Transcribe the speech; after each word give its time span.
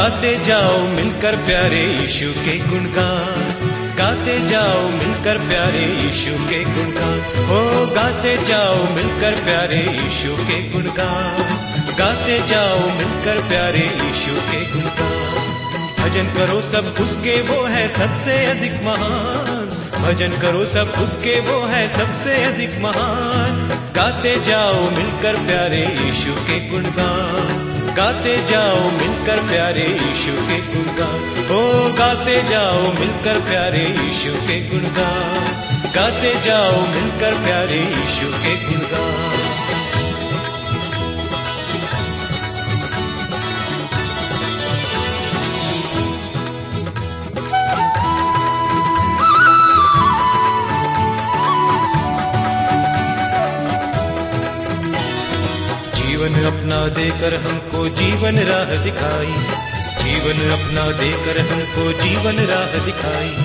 गाते 0.00 0.38
जाओ 0.44 0.78
मिलकर 0.78 1.36
प्यारे 1.36 1.84
यीशु 1.84 2.32
के 2.32 2.58
गुणगान। 2.58 3.68
गाते 3.98 4.40
जाओ 4.48 4.88
मिलकर 4.88 5.38
प्यारे 5.38 5.84
यीशु 5.84 6.30
के 6.50 6.64
गुणगान। 6.64 7.46
हो, 7.46 7.86
गाते 7.94 8.36
जाओ 8.36 8.94
मिलकर 8.94 9.44
प्यारे 9.44 9.76
यीशु 9.76 10.36
के 10.36 10.68
गुणगान। 10.68 11.58
गाते 11.98 12.42
जाओ 12.46 12.78
मिलकर 12.78 13.48
प्यारे 13.48 13.78
यीशु 13.78 14.40
के 14.52 14.72
गुणगान। 14.72 15.70
भजन 15.98 16.24
करो 16.24 16.60
सब 16.60 16.94
उसके, 17.00 17.42
वो 17.42 17.64
है 17.64 17.88
सबसे 17.88 18.46
अधिक 18.46 18.72
महान। 18.72 19.66
भजन 20.02 20.28
करो 20.28 20.66
सब 20.66 20.94
उसके, 20.98 21.40
वो 21.40 21.66
है 21.66 21.88
सबसे 21.88 22.44
अधिक 22.44 22.70
महान। 22.78 23.80
गाते 23.94 24.40
जाओ 24.40 24.90
मिलकर 24.90 25.36
प्यारे 25.36 25.98
यीशु 26.00 26.32
के 26.32 26.68
गुणगान। 26.68 27.69
गाते 27.96 28.42
जाओ 28.42 28.90
मिलकर 28.90 29.36
प्यारे 29.36 29.82
यीशु 29.82 30.32
के 30.32 30.58
गुणगान। 30.58 31.48
ओ 31.50 31.92
गाते 31.94 32.42
जाओ 32.42 32.82
मिलकर 32.82 33.40
प्यारे 33.40 33.84
यीशु 33.84 34.32
के 34.48 34.60
गुणगान। 34.68 35.90
गाते 35.94 36.34
जाओ 36.40 36.72
मिलकर 36.72 37.34
प्यारे 37.34 37.80
यीशु 37.80 38.26
के 38.26 38.54
गुणगान। 38.64 39.49
जीवन 56.20 56.44
अपना 56.44 56.86
देकर 56.86 57.34
हमको 57.34 57.88
जीवन 57.88 58.38
राह 58.38 58.84
दिखाई। 58.84 59.34
जीवन 60.04 60.50
अपना 60.50 60.90
देकर 60.90 61.40
हमको 61.40 61.92
जीवन 61.92 62.36
राह 62.36 62.84
दिखाई। 62.84 63.36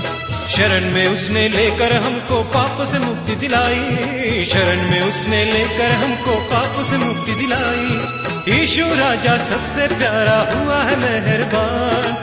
शरण 0.51 0.91
में 0.91 1.07
उसने 1.07 1.49
लेकर 1.49 1.93
हमको 1.93 2.43
पाप 2.43 2.87
से 2.87 2.99
मुक्ति 2.99 3.35
दिलाई। 3.35 4.49
शरण 4.53 4.91
में 4.91 5.01
उसने 5.01 5.45
लेकर 5.45 5.91
हमको 5.91 6.35
पाप 6.35 6.85
से 6.85 6.97
मुक्ति 6.97 7.33
दिलाई। 7.33 8.01
ईशु 8.63 8.81
राजा 8.81 9.38
सबसे 9.38 9.88
प्यारा 9.88 10.38
हुआ 10.38 10.83
है 10.83 10.95
मेहरबान। 10.95 12.17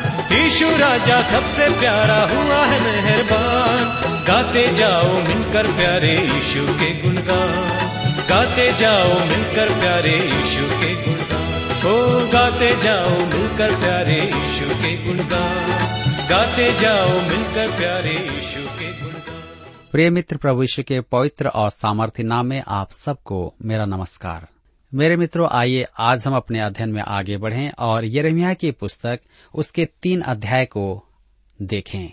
ईशु 0.46 0.68
राजा 0.68 1.22
सबसे 1.22 1.70
प्यारा 1.80 2.28
हुआ 2.36 2.64
है 2.66 2.80
मेहरबान। 2.80 4.02
गाते 4.28 4.74
जाओ 4.74 5.12
मिलकर 5.12 5.66
प्यारे 5.66 6.30
ईशु 6.38 6.66
के 6.66 7.02
गुणगान। 7.02 7.81
गाते 8.28 8.72
जाओ, 8.72 9.20
मिलकर 9.20 9.80
प्यारे 9.80 10.20
यीशु 10.20 10.64
के 10.64 10.94
गुणगान। 10.94 11.52
हो 11.80 12.26
गाते 12.26 12.82
जाओ, 12.82 13.08
मिलकर 13.08 13.80
प्यारे 13.80 14.20
यीशु 14.20 14.66
के 14.74 15.06
गुणगान। 15.06 15.82
गाते 16.28 16.80
जाओ, 16.80 17.08
मिलकर 17.08 17.78
प्यारे 17.78 18.34
यीशु 18.34 18.60
के 18.60 19.02
गुणगान। 19.02 19.42
प्रिय 19.92 20.10
मित्र, 20.10 20.36
प्रभु 20.36 20.62
यीशु 20.62 20.82
के 20.82 21.00
पवित्र 21.00 21.48
और 21.48 21.70
सामर्थ्य 21.70 22.22
नाम 22.22 22.46
में 22.46 22.62
आप 22.68 22.92
सबको 22.92 23.54
मेरा 23.62 23.84
नमस्कार। 23.84 24.48
मेरे 24.94 25.16
मित्रों, 25.16 25.48
आइए, 25.48 25.86
आज 25.98 26.26
हम 26.26 26.34
अपने 26.34 26.60
अध्ययन 26.60 26.88
में 26.88 27.02
आगे 27.02 27.36
बढ़ें 27.36 27.70
और 27.78 28.04
यरमिया 28.04 28.54
की 28.54 28.70
पुस्तक, 28.70 29.20
उसके 29.54 29.84
तीन 29.84 30.20
अध्याय 30.20 30.64
को 30.64 31.08
देखें। 31.62 32.12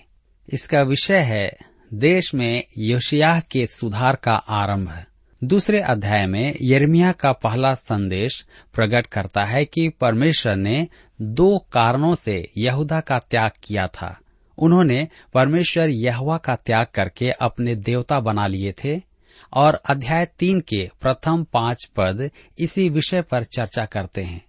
इसका 0.50 0.80
विषय 0.80 1.20
है, 1.20 1.58
देश 1.94 2.34
में 2.34 2.64
योशियाह 2.78 3.40
के 3.40 3.68
सुधार 3.68 4.16
का 4.16 4.36
आरंभ। 4.36 5.04
दूसरे 5.44 5.80
अध्याय 5.82 6.26
में 6.26 6.56
यर्मिया 6.62 7.12
का 7.12 7.32
पहला 7.32 7.76
संदेश 7.76 8.46
प्रकट 8.74 9.06
करता 9.08 9.44
है 9.44 9.66
कि 9.66 9.90
परमेश्वर 9.90 10.56
ने 10.56 10.88
दो 11.22 11.58
कारणों 11.58 12.16
से 12.16 12.52
यहूदा 12.58 13.00
का 13.00 13.20
त्याग 13.20 13.52
किया 13.64 13.88
था। 13.88 14.20
उन्होंने 14.58 15.08
परमेश्वर 15.34 15.90
यहवा 15.90 16.38
का 16.38 16.56
त्याग 16.56 16.88
करके 16.94 17.32
अपने 17.32 17.76
देवता 17.76 18.20
बना 18.20 18.48
लिए 18.48 18.72
थे 18.72 19.02
और 19.54 19.74
अध्याय 19.74 20.26
तीन 20.40 20.60
के 20.60 20.90
प्रथम 21.02 21.44
पाँच 21.44 21.86
पद 21.86 22.30
इसी 22.60 22.90
विषय 22.90 23.22
पर 23.22 23.44
चर्चा 23.44 23.86
करते 23.86 24.22
हैं। 24.22 24.46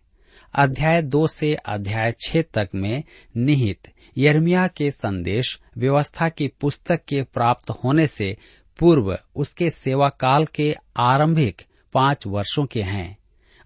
अध्याय 0.55 1.03
दो 1.03 1.27
से 1.27 1.55
अध्याय 1.55 2.12
छह 2.12 2.43
तक 2.43 2.69
में 2.75 3.03
निहित 3.37 3.89
यर्मिया 4.19 4.69
के 4.69 4.91
संदेश 4.91 5.61
व्यवस्था 5.78 6.28
की 6.28 6.49
पुस्तक 6.49 7.01
के 7.09 7.22
प्राप्त 7.22 7.71
होने 7.71 8.07
से 8.07 8.37
पूर्व 8.80 9.18
उसके 9.36 9.70
सेवा 9.70 10.08
काल 10.08 10.46
के 10.46 10.74
आरंभिक 10.96 11.62
पाँच 11.94 12.26
वर्षों 12.26 12.64
के 12.66 12.82
हैं। 12.82 13.18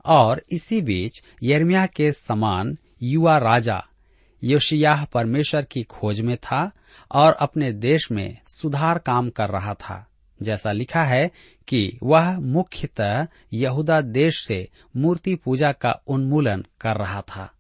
और 0.06 0.42
इसी 0.52 0.80
बीच 0.82 1.22
यर्मिया 1.42 1.86
के 1.86 2.12
समान 2.12 2.76
युवा 3.02 3.36
राजा 3.38 3.82
योशियाह 4.42 5.04
परमेश्वर 5.04 5.62
की 5.62 5.82
खोज 5.82 6.20
में 6.20 6.36
था 6.36 6.70
और 7.10 7.32
अपने 7.32 7.72
देश 7.72 8.10
में 8.10 8.38
सुधार 8.48 8.98
काम 8.98 9.30
कर 9.30 9.48
रहा 9.48 9.75
था। 9.75 10.06
जैसा 10.41 10.72
लिखा 10.72 11.04
है 11.04 11.31
कि 11.69 11.98
वह 12.02 12.38
मुख्यतः 12.41 13.26
यहूदा 13.52 14.00
देश 14.00 14.44
से 14.46 14.69
मूर्ति 14.96 15.34
पूजा 15.34 15.72
का 15.72 15.92
उन्मूलन 16.06 16.64
कर 16.81 16.96
रहा 16.96 17.20
था, 17.20 17.50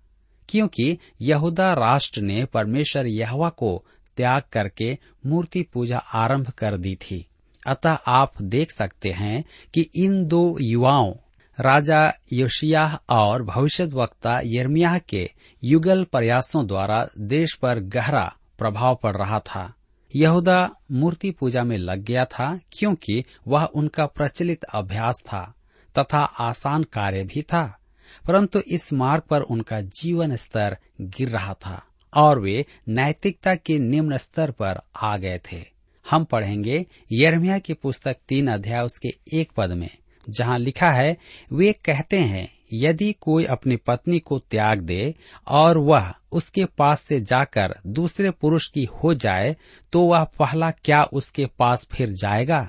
क्योंकि 0.48 0.98
यहूदा 1.20 1.72
राष्ट्र 1.72 2.20
ने 2.20 2.44
परमेश्वर 2.44 3.06
यहवा 3.06 3.48
को 3.48 3.84
त्याग 4.16 4.42
करके 4.52 4.98
मूर्ति 5.26 5.62
पूजा 5.62 5.98
आरंभ 5.98 6.50
कर 6.50 6.76
दी 6.76 6.94
थी। 6.96 7.26
अतः 7.66 7.98
आप 8.06 8.42
देख 8.42 8.72
सकते 8.72 9.10
हैं 9.10 9.44
कि 9.74 9.80
इन 9.94 10.24
दो 10.26 10.58
युवाओं, 10.60 11.12
राजा 11.58 12.12
योशियाह 12.32 12.94
और 13.14 13.42
भविष्य 13.42 13.84
वक्ता 13.84 14.38
यर्मियाह 14.44 14.98
के 14.98 15.30
युगल 15.62 16.04
प्रयासों 16.04 16.66
द्वारा 16.66 17.06
देश 17.18 17.54
पर 17.54 17.78
गहरा 17.78 18.32
प्रभाव 18.58 18.98
पड़ 19.02 19.16
रहा 19.16 19.38
था। 19.40 19.72
यहूदा 20.16 20.70
मूर्ति 20.92 21.30
पूजा 21.30 21.62
में 21.64 21.76
लग 21.76 22.02
गया 22.02 22.24
था 22.24 22.60
क्योंकि 22.72 23.24
वह 23.48 23.64
उनका 23.64 24.06
प्रचलित 24.06 24.64
अभ्यास 24.64 25.22
था 25.26 25.54
तथा 25.98 26.18
आसान 26.18 26.82
कार्य 26.82 27.24
भी 27.24 27.42
था, 27.42 27.78
परंतु 28.26 28.60
इस 28.66 28.92
मार्ग 28.92 29.22
पर 29.22 29.40
उनका 29.40 29.80
जीवन 29.80 30.36
स्तर 30.36 30.76
गिर 31.00 31.28
रहा 31.28 31.54
था 31.54 31.82
और 32.16 32.40
वे 32.40 32.66
नैतिकता 32.88 33.54
के 33.54 33.78
निम्न 33.78 34.16
स्तर 34.16 34.50
पर 34.50 34.80
आ 35.02 35.16
गए 35.16 35.38
थे। 35.52 35.73
हम 36.10 36.24
पढ़ेंगे 36.24 36.84
यरमिया 37.12 37.58
की 37.58 37.74
पुस्तक 37.74 38.16
तीन 38.28 38.48
अध्याय 38.48 38.82
उसके 38.82 39.08
एक 39.32 39.52
पद 39.56 39.72
में, 39.72 39.90
जहाँ 40.26 40.58
लिखा 40.58 40.90
है, 40.90 41.16
वे 41.52 41.72
कहते 41.84 42.18
हैं, 42.18 42.48
यदि 42.72 43.12
कोई 43.12 43.44
अपनी 43.44 43.76
पत्नी 43.76 44.18
को 44.18 44.38
त्याग 44.38 44.80
दे 44.80 45.14
और 45.48 45.78
वह 45.78 46.12
उसके 46.32 46.64
पास 46.64 47.00
से 47.00 47.20
जाकर 47.20 47.74
दूसरे 47.86 48.30
पुरुष 48.30 48.68
की 48.68 48.84
हो 48.94 49.14
जाए 49.14 49.56
तो 49.92 50.00
वह 50.02 50.24
पहला 50.24 50.70
क्या 50.70 51.02
उसके 51.02 51.46
पास 51.58 51.86
फिर 51.92 52.12
जाएगा? 52.12 52.68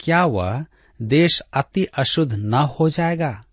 क्या 0.00 0.24
वह 0.24 0.64
देश 1.00 1.40
अति 1.40 1.84
अशुद्ध 1.84 2.32
न 2.32 2.54
हो 2.54 2.88
जाएगा? 2.90 3.44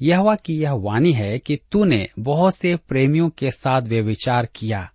यह 0.00 0.34
की 0.44 0.54
यह 0.54 0.72
वाणी 0.72 1.12
है 1.12 1.38
कि 1.38 1.58
तूने 1.72 2.08
बहुत 2.18 2.56
से 2.56 2.74
प्रेमियों 2.76 3.28
के 3.28 3.50
साथ 3.50 3.82
वे 3.82 4.00
विचार 4.00 4.48
किया, 4.54 4.90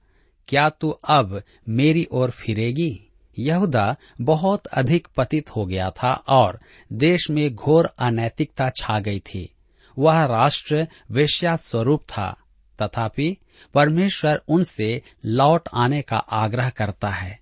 क्या 0.48 0.70
तू 0.70 0.90
अब 0.90 1.42
मेरी 1.70 2.08
ओर 2.12 2.32
फिरेगी? 2.32 3.11
यहूदा 3.42 3.96
बहुत 4.22 4.66
अधिक 4.66 5.08
पतित 5.18 5.56
हो 5.56 5.66
गया 5.66 5.90
था 5.90 6.14
और 6.14 6.60
देश 6.94 7.30
में 7.30 7.56
घोर 7.56 7.86
अनैतिकता 8.00 8.70
छा 8.70 9.00
गई 9.00 9.20
थी। 9.20 9.56
वह 9.98 10.26
राष्ट्र 10.26 10.88
वेश्या 11.12 11.56
स्वरूप 11.56 12.02
था। 12.02 12.38
तथापि 12.82 13.38
परमेश्वर 13.74 14.42
उनसे 14.48 15.02
लौट 15.26 15.70
आने 15.74 16.02
का 16.02 16.18
आग्रह 16.18 16.70
करता 16.70 17.10
है। 17.10 17.40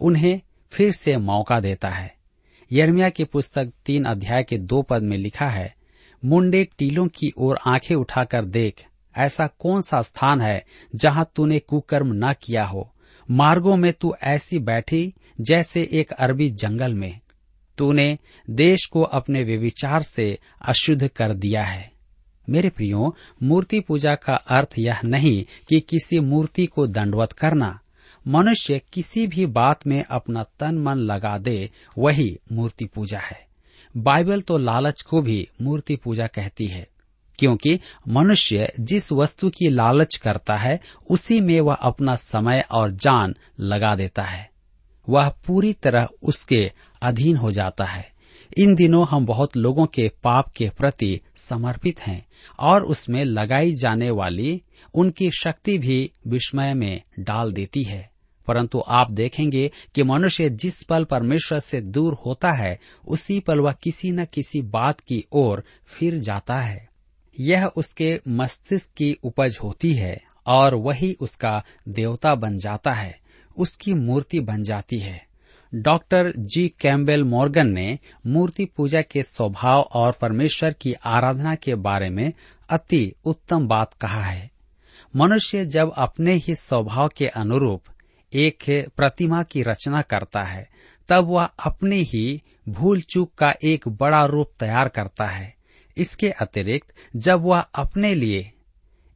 उन्हें 0.00 0.40
फिर 0.70 0.92
से 0.92 1.16
मौका 1.16 1.60
देता 1.60 1.88
है। 1.88 2.16
यर्मिया 2.72 3.08
की 3.08 3.24
पुस्तक 3.24 3.72
तीन 3.86 4.04
अध्याय 4.04 4.42
के 4.42 4.58
दो 4.58 4.82
पद 4.82 5.02
में 5.02 5.16
लिखा 5.16 5.48
है, 5.48 5.74
मुंडे 6.24 6.68
टीलों 6.78 7.08
की 7.08 7.32
ओर 7.38 7.58
आँखें 7.66 7.94
उठाकर 7.94 8.44
देख, 8.44 8.86
ऐसा 9.16 9.46
कौन 9.46 9.80
सा 9.80 10.02
स्थान 10.02 10.40
है 10.40 10.64
जहाँ 10.94 11.30
तूने 11.36 11.58
कुकर्म 11.58 12.12
न 12.14 12.32
किया 12.32 12.64
हो? 12.64 12.92
मार्गों 13.30 13.76
में 13.76 13.92
तू 13.92 14.14
ऐसी 14.22 14.58
बैठी 14.58 15.14
जैसे 15.40 15.88
एक 15.92 16.12
अरबी 16.12 16.50
जंगल 16.50 16.94
में, 16.94 17.20
तूने 17.78 18.18
देश 18.50 18.86
को 18.86 19.02
अपने 19.02 19.42
व्यविचार 19.44 20.02
से 20.02 20.38
अशुद्ध 20.62 21.08
कर 21.08 21.34
दिया 21.34 21.62
है। 21.62 21.90
मेरे 22.48 22.68
प्रियो, 22.68 23.16
मूर्ति 23.42 23.80
पूजा 23.80 24.14
का 24.14 24.34
अर्थ 24.34 24.74
यह 24.78 25.00
नहीं 25.04 25.44
कि 25.68 25.80
किसी 25.80 26.20
मूर्ति 26.20 26.66
को 26.66 26.86
दंडवत 26.86 27.32
करना। 27.32 27.78
मनुष्य 28.28 28.80
किसी 28.92 29.26
भी 29.26 29.46
बात 29.46 29.86
में 29.86 30.02
अपना 30.04 30.42
तन 30.60 30.78
मन 30.78 30.94
लगा 30.94 31.38
दे, 31.38 31.70
वही 31.98 32.38
मूर्ति 32.52 32.84
पूजा 32.84 33.18
है। 33.18 33.46
बाइबल 33.96 34.40
तो 34.40 34.58
लालच 34.58 35.02
को 35.02 35.22
भी 35.22 35.48
मूर्ति 35.62 35.96
पूजा 35.96 36.26
कहती 36.26 36.66
है, 36.66 36.86
क्योंकि 37.38 37.80
मनुष्य 38.08 38.72
जिस 38.80 39.12
वस्तु 39.12 39.50
की 39.50 39.68
लालच 39.68 40.16
करता 40.16 40.56
है, 40.56 40.80
उसी 41.10 41.40
में 41.40 41.60
वह 41.60 41.74
अपना 41.74 42.16
समय 42.16 42.64
और 42.70 42.90
जान 42.90 43.34
लगा 43.60 43.94
देता 43.94 44.22
है। 44.22 44.55
वह 45.08 45.28
पूरी 45.28 45.72
तरह 45.72 46.08
उसके 46.22 46.72
अधीन 47.02 47.36
हो 47.36 47.52
जाता 47.52 47.84
है। 47.84 48.16
इन 48.58 48.74
दिनों 48.74 49.06
हम 49.10 49.26
बहुत 49.26 49.56
लोगों 49.56 49.86
के 49.86 50.08
पाप 50.08 50.48
के 50.48 50.70
प्रति 50.70 51.20
समर्पित 51.36 52.00
हैं 52.00 52.26
और 52.58 52.84
उसमें 52.84 53.24
लगाई 53.24 53.72
जाने 53.74 54.10
वाली 54.10 54.62
उनकी 54.94 55.30
शक्ति 55.30 55.78
भी 55.78 56.10
विस्मय 56.26 56.74
में 56.74 57.02
डाल 57.18 57.52
देती 57.52 57.82
है। 57.82 58.10
परंतु 58.46 58.82
आप 58.88 59.10
देखेंगे 59.10 59.70
कि 59.94 60.02
मनुष्य 60.02 60.50
जिस 60.50 60.82
पल 60.82 61.04
परमेश्वर 61.04 61.60
से 61.60 61.80
दूर 61.80 62.14
होता 62.26 62.52
है, 62.52 62.80
उसी 63.08 63.40
पल 63.40 63.60
वह 63.60 63.72
किसी 63.72 64.10
न 64.10 64.24
किसी 64.24 64.62
बात 64.62 65.00
की 65.00 65.24
ओर 65.32 65.64
फिर 65.86 66.18
जाता 66.18 66.56
है। 66.56 66.88
यह 67.40 67.66
उसके 67.66 68.20
मस्तिष्क 68.28 68.90
की 68.96 69.16
उपज 69.22 69.58
होती 69.62 69.92
है 69.92 70.22
और 70.46 70.74
वही 70.74 71.16
उसका 71.20 71.64
देवता 71.88 72.34
बन 72.34 72.58
जाता 72.58 72.92
है। 72.92 73.25
उसकी 73.58 73.94
मूर्ति 73.94 74.40
बन 74.40 74.62
जाती 74.62 74.98
है। 74.98 75.26
डॉक्टर 75.74 76.32
जी 76.38 76.68
कैम्बेल 76.80 77.24
मॉर्गन 77.24 77.66
ने 77.66 77.98
मूर्ति 78.26 78.64
पूजा 78.64 79.02
के 79.02 79.22
स्वभाव 79.22 79.80
और 79.80 80.12
परमेश्वर 80.12 80.72
की 80.72 80.92
आराधना 80.92 81.54
के 81.54 81.74
बारे 81.74 82.10
में 82.10 82.32
अति 82.70 83.12
उत्तम 83.24 83.68
बात 83.68 83.94
कहा 83.94 84.22
है। 84.22 84.50
मनुष्य 85.16 85.64
जब 85.64 85.92
अपने 85.96 86.34
ही 86.34 86.54
स्वभाव 86.54 87.10
के 87.16 87.26
अनुरूप 87.26 87.82
एक 88.32 88.88
प्रतिमा 88.96 89.42
की 89.42 89.62
रचना 89.62 90.02
करता 90.02 90.42
है, 90.42 90.68
तब 91.08 91.24
वह 91.24 91.44
अपने 91.44 91.96
ही 91.96 92.42
भूल 92.68 93.00
चूक 93.00 93.34
का 93.38 93.54
एक 93.64 93.88
बड़ा 93.88 94.24
रूप 94.24 94.50
तैयार 94.60 94.88
करता 94.88 95.24
है। 95.24 95.54
इसके 95.96 96.30
अतिरिक्त 96.30 96.88
जब 97.16 97.40
वह 97.40 97.60
अपने 97.60 98.14
लिए 98.14 98.52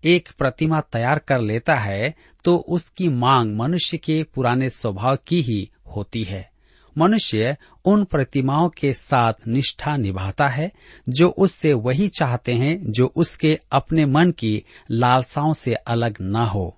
एक 0.04 0.28
प्रतिमा 0.38 0.80
तैयार 0.92 1.18
कर 1.18 1.40
लेता 1.40 1.74
है 1.74 2.14
तो 2.44 2.56
उसकी 2.68 3.08
मांग 3.08 3.56
मनुष्य 3.56 3.96
के 3.96 4.22
पुराने 4.24 4.70
स्वभाव 4.70 5.18
की 5.26 5.40
ही 5.42 5.68
होती 5.96 6.22
है। 6.22 6.48
मनुष्य 6.96 7.56
उन 7.84 8.04
प्रतिमाओं 8.04 8.68
के 8.70 8.92
साथ 8.94 9.46
निष्ठा 9.46 9.96
निभाता 9.96 10.48
है, 10.48 10.70
जो 11.08 11.28
उससे 11.28 11.72
वही 11.72 12.08
चाहते 12.08 12.54
हैं 12.54 12.92
जो 12.92 13.06
उसके 13.16 13.58
अपने 13.72 14.06
मन 14.06 14.30
की 14.30 14.62
लालसाओं 14.90 15.52
से 15.52 15.74
अलग 15.74 16.16
न 16.20 16.36
हो। 16.44 16.76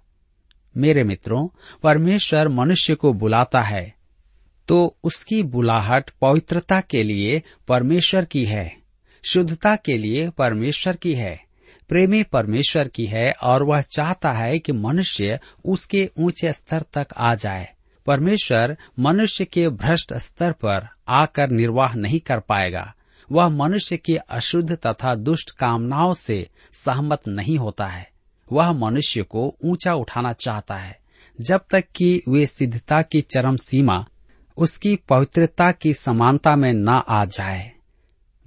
मेरे 0.75 1.05
मित्रों, 1.05 1.47
परमेश्वर 1.83 2.49
मनुष्य 2.49 2.95
को 2.95 3.13
बुलाता 3.13 3.63
है 3.63 3.95
तो 4.69 4.97
उसकी 5.05 5.43
बुलाहट 5.43 6.11
पवित्रता 6.21 6.81
के 6.81 7.03
लिए 7.03 7.43
परमेश्वर 7.69 8.25
की 8.25 8.45
है, 8.45 8.77
शुद्धता 9.25 9.75
के 9.77 9.97
लिए 9.99 10.29
परमेश्वर 10.31 10.97
की 10.97 11.15
है। 11.15 11.41
प्रेमी 11.93 12.23
परमेश्वर 12.23 12.89
की 12.89 13.07
है 13.07 13.33
और 13.33 13.63
वह 13.63 13.81
चाहता 13.81 14.33
है 14.33 14.59
कि 14.59 14.73
मनुष्य 14.73 15.41
उसके 15.65 16.11
ऊँचे 16.19 16.53
स्तर 16.53 16.83
तक 16.83 17.07
आ 17.19 17.35
जाए। 17.35 17.69
परमेश्वर 18.07 18.77
मनुष्य 18.99 19.45
के 19.45 19.69
भ्रष्ट 19.69 20.15
स्तर 20.15 20.53
पर 20.53 20.89
आकर 21.09 21.51
निर्वाह 21.51 21.95
नहीं 21.95 22.21
कर 22.21 22.41
पाएगा। 22.41 22.95
वह 23.33 23.49
मनुष्य 23.49 23.97
की 23.97 24.17
अशुद्ध 24.17 24.77
तथा 24.77 25.15
दुष्ट 25.15 25.51
कामनाओं 25.51 26.15
से 26.15 26.49
सहमत 26.73 27.29
नहीं 27.29 27.59
होता 27.59 27.87
है। 27.87 28.11
वह 28.53 28.73
मनुष्य 28.73 29.23
को 29.23 29.57
ऊँचा 29.65 29.95
उठाना 29.95 30.33
चाहता 30.33 30.75
है। 30.75 30.99
जब 31.41 31.61
तक 31.71 31.85
कि 31.97 32.23
वे 32.29 32.47
सिद्धता 32.47 33.03
की 33.03 33.21
चरम 33.21 33.57
सीमा, 33.57 34.07
उसकी 34.57 34.97
पवित्रता 34.97 35.73
की 35.73 35.95
समानता 35.95 36.57
में 36.57 36.73
न 36.73 36.89
आ 36.89 37.25
जाए। 37.25 37.73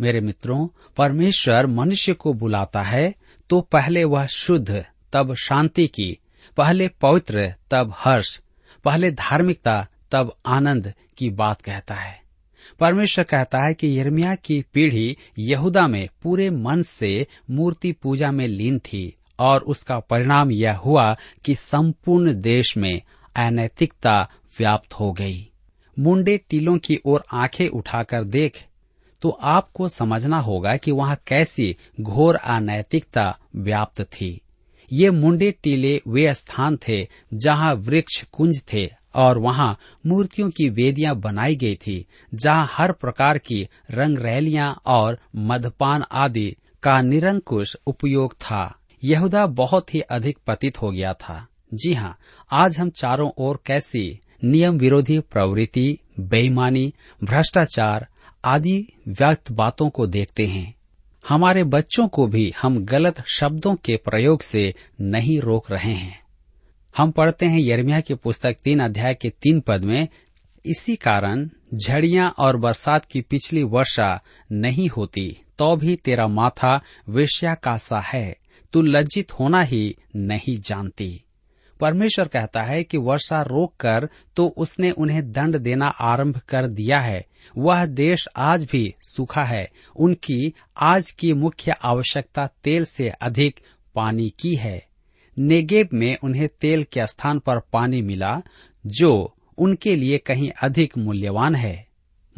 मेरे 0.02 0.22
मित्रों, 0.22 0.68
परमेश्वर 0.98 1.68
मनुष्य 1.68 2.14
को 2.14 2.34
बुलाता 2.34 2.82
है 2.82 3.14
तो 3.50 3.62
पहले 3.62 4.04
वह 4.04 4.26
शुद्ध, 4.26 4.86
तब 5.14 5.36
शांति 5.36 5.88
की, 5.88 6.18
पहले 6.58 6.88
पवित्र, 6.88 7.54
तब 7.72 7.94
हर्ष, 7.98 8.42
पहले 8.84 9.12
धार्मिकता, 9.12 9.88
तब 10.12 10.36
आनंद 10.46 10.94
की 11.18 11.30
बात 11.30 11.62
कहता 11.62 11.96
है। 11.96 12.22
परमेश्वर 12.80 13.26
कहता 13.26 13.68
है 13.68 13.74
कि 13.74 14.00
यर्मिया 14.00 14.36
की 14.36 14.66
पीढ़ी 14.74 15.18
यहूदा 15.40 15.88
में 15.88 16.10
पूरे 16.24 16.50
मन 16.50 16.82
से 16.82 17.28
मूर्ति 17.52 17.92
पूजा 17.92 18.32
में 18.32 18.48
लीन 18.48 18.80
थी 18.80 19.16
और 19.40 19.62
उसका 19.62 20.00
परिणाम 20.00 20.52
यह 20.52 20.76
हुआ 20.76 21.16
कि 21.46 21.56
संपूर्ण 21.56 22.34
देश 22.34 22.78
में 22.78 23.02
अनैतिकता 23.36 24.30
व्याप्त 24.60 24.94
हो 24.94 25.12
गई। 25.12 25.52
मुंडे 26.00 26.38
टीलों 26.50 26.78
की 26.78 27.00
ओर 27.06 27.24
आँखें 27.34 27.68
उठाकर 27.68 28.24
देख 28.24 28.66
तो 29.26 29.30
आपको 29.44 29.88
समझना 29.90 30.40
होगा 30.40 30.76
कि 30.78 30.92
वहाँ 30.92 31.16
कैसी 31.28 31.76
घोर 32.02 32.36
अनैतिकता 32.36 33.24
व्याप्त 33.56 34.02
थी। 34.02 34.30
ये 34.92 35.10
मुंडे 35.12 35.50
टीले 35.64 36.02
वे 36.08 36.34
स्थान 36.34 36.78
थे 36.88 36.98
जहाँ 37.34 37.74
वृक्ष 37.76 38.22
कुंज 38.24 38.62
थे 38.74 38.86
और 39.16 39.38
वहाँ 39.38 39.78
मूर्तियों 40.06 40.50
की 40.50 40.70
वेदियाँ 40.70 41.16
बनाई 41.16 41.56
गई 41.56 41.76
थी, 41.76 42.06
जहाँ 42.34 42.68
हर 42.72 42.92
प्रकार 42.92 43.38
की 43.38 43.68
रंग 43.92 44.20
रैलियाँ 44.20 44.72
और 44.86 45.18
मधपान 45.36 46.04
आदि 46.12 46.56
का 46.84 47.02
निरंकुश 47.02 47.76
उपयोग 47.88 48.34
था। 48.34 48.64
यहूदा 49.04 49.48
बहुत 49.48 49.94
ही 49.94 50.02
अधिक 50.02 50.38
पतित 50.48 50.82
हो 50.82 50.92
गया 50.92 51.14
था। 51.14 51.46
जी 51.74 51.94
हाँ 51.94 52.18
आज 52.52 52.78
हम 52.78 52.90
चारों 52.90 53.32
ओर 53.38 53.62
कैसी 53.66 54.20
नियम 54.44 54.78
विरोधी 54.78 55.20
प्रवृत्ति, 55.20 55.98
बेईमानी, 56.20 56.94
भ्रष्टाचार 57.24 58.08
आदि 58.46 58.88
व्यक्त 59.08 59.52
बातों 59.52 59.90
को 59.90 60.08
देखते 60.08 60.46
हैं। 60.48 60.74
हमारे 61.30 61.64
बच्चों 61.64 62.08
को 62.08 62.28
भी 62.28 62.54
हम 62.62 62.78
गलत 62.86 63.24
शब्दों 63.28 63.76
के 63.76 63.96
प्रयोग 63.98 64.42
से 64.42 64.74
नहीं 65.02 65.40
रोक 65.40 65.72
रहे 65.72 65.94
हैं। 65.94 66.20
हम 66.96 67.12
पढ़ते 67.12 67.46
हैं 67.46 67.60
यर्मिया 67.60 68.00
की 68.02 68.16
पुस्तक 68.16 68.58
तीन 68.64 68.80
अध्याय 68.80 69.14
के 69.14 69.30
तीन 69.30 69.60
पद 69.60 69.84
में, 69.84 70.08
इसी 70.66 70.96
कारण 70.96 71.50
झड़ियाँ 71.74 72.30
और 72.40 72.58
बरसात 72.58 73.06
की 73.06 73.22
पिछली 73.22 73.64
वर्षा 73.64 74.22
नहीं 74.52 74.88
होती 74.90 75.38
तो 75.58 75.76
भी 75.76 75.96
तेरा 75.96 76.28
माथा 76.28 76.82
वेश्या 77.10 77.54
का 77.56 77.78
सा 77.78 78.00
है, 78.00 78.36
तू 78.74 78.82
लज्जित 78.82 79.32
होना 79.32 79.62
ही 79.62 79.96
नहीं 80.16 80.58
जानती। 80.60 81.22
परमेश्वर 81.80 82.28
कहता 82.28 82.62
है 82.62 82.84
कि 82.84 82.98
वर्षा 82.98 83.42
रोक 83.42 83.76
कर 83.76 84.10
तो 84.36 84.48
उसने 84.48 84.92
उन्हें 84.92 85.32
दंड 85.32 85.58
देना 85.58 85.88
आरंभ 85.88 86.38
कर 86.38 86.68
दिया 86.68 87.00
है। 87.00 87.26
वह 87.58 87.86
देश 87.86 88.28
आज 88.38 88.68
भी 88.72 88.94
सूखा 89.02 89.44
है। 89.44 89.72
उनकी 89.96 90.54
आज 90.82 91.12
की 91.12 91.34
मुख्य 91.34 91.72
आवश्यकता 91.72 92.48
तेल 92.64 92.86
से 92.86 93.10
अधिक 93.10 93.60
पानी 93.96 94.30
की 94.30 94.56
है। 94.56 94.88
नेगेब 95.40 95.90
में 95.94 96.18
उन्हें 96.24 96.50
तेल 96.62 96.84
के 96.84 97.08
स्थान 97.08 97.40
पर 97.40 97.60
पानी 97.60 98.02
मिला, 98.02 98.42
जो 98.86 99.36
उनके 99.58 99.96
लिए 99.96 100.18
कहीं 100.18 100.52
अधिक 100.64 100.98
मूल्यवान 100.98 101.56
है। 101.56 101.88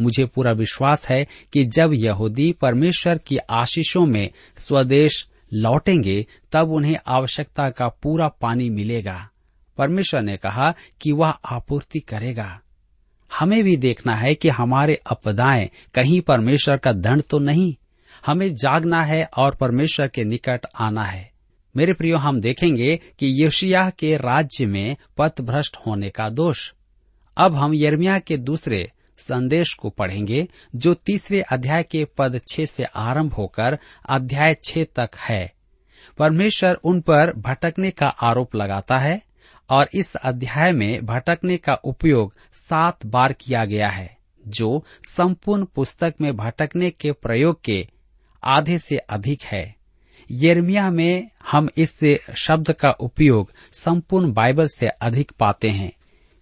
मुझे 0.01 0.25
पूरा 0.25 0.51
विश्वास 0.51 1.08
है 1.08 1.27
कि 1.53 1.65
जब 1.65 1.91
यहूदी 1.94 2.51
परमेश्वर 2.51 3.17
की 3.17 3.38
आशीषों 3.38 4.06
में 4.06 4.29
स्वदेश 4.58 5.27
लौटेंगे, 5.54 6.25
तब 6.51 6.72
उन्हें 6.72 6.98
आवश्यकता 7.08 7.70
का 7.70 7.88
पूरा 7.88 8.27
पानी 8.27 8.70
मिलेगा। 8.70 9.30
परमेश्वर 9.77 10.22
ने 10.22 10.38
कहा 10.38 10.74
कि 11.01 11.12
वह 11.12 11.30
आपूर्ति 11.30 12.00
करेगा। 12.00 12.62
हमें 13.39 13.63
भी 13.63 13.77
देखना 13.77 14.16
है 14.16 14.36
कि 14.36 14.50
हमारे 14.50 15.01
अपदाएँ 15.12 15.70
कहीं 15.94 16.22
परमेश्वर 16.22 16.77
का 16.77 16.92
दंड 16.92 17.24
तो 17.24 17.39
नहीं, 17.39 17.75
हमें 18.25 18.54
जागना 18.54 19.04
है 19.04 19.30
और 19.38 19.56
परमेश्वर 19.56 20.08
के 20.08 20.24
निकट 20.24 20.66
आना 20.80 21.04
है। 21.04 21.32
मेरे 21.77 21.94
प्रियो, 21.94 22.18
हम 22.18 22.42
देखेंगे 22.42 23.00
कि 23.20 23.46
यशिया 23.46 23.89
के 23.89 24.18
राज्य 24.18 24.66
में 24.66 24.98
पथ 25.18 25.42
भ्रष्ट 25.42 25.77
होने 25.88 26.10
का 26.10 26.30
दोष। 26.30 26.74
अब 27.38 27.56
हम 27.56 27.74
यर्मिया 27.74 28.20
के 28.20 28.38
दूसरे 28.38 28.92
संदेश 29.17 29.74
को 29.74 29.89
पढ़ेंगे, 29.89 30.47
जो 30.75 30.93
तीसरे 30.93 31.41
अध्याय 31.41 31.83
के 31.83 32.05
पद 32.05 32.41
छह 32.51 32.65
से 32.65 32.83
आरंभ 32.83 33.33
होकर 33.33 33.79
अध्याय 34.09 34.55
छह 34.63 34.83
तक 34.83 35.09
है। 35.29 35.53
परमेश्वर 36.17 36.74
उन 36.74 37.01
पर 37.01 37.33
भटकने 37.38 37.91
का 37.91 38.07
आरोप 38.07 38.55
लगाता 38.55 38.97
है, 38.97 39.21
और 39.69 39.89
इस 39.93 40.15
अध्याय 40.15 40.71
में 40.71 41.05
भटकने 41.05 41.57
का 41.57 41.74
उपयोग 41.74 42.33
सात 42.53 43.05
बार 43.05 43.33
किया 43.33 43.65
गया 43.65 43.89
है, 43.89 44.17
जो 44.47 44.86
संपूर्ण 45.05 45.65
पुस्तक 45.65 46.15
में 46.21 46.38
भटकने 46.38 46.89
के 46.89 47.12
प्रयोग 47.12 47.62
के 47.63 47.88
आधे 48.43 48.77
से 48.77 48.97
अधिक 48.97 49.41
है। 49.43 49.75
यर्मिया 50.31 50.91
में 50.91 51.29
हम 51.51 51.69
इस 51.77 52.19
शब्द 52.38 52.71
का 52.71 52.89
उपयोग 52.89 53.51
संपूर्ण 53.74 54.33
बाइबल 54.33 54.67
से 54.67 54.88
अधिक 54.88 55.31
पाते 55.39 55.69
हैं। 55.69 55.91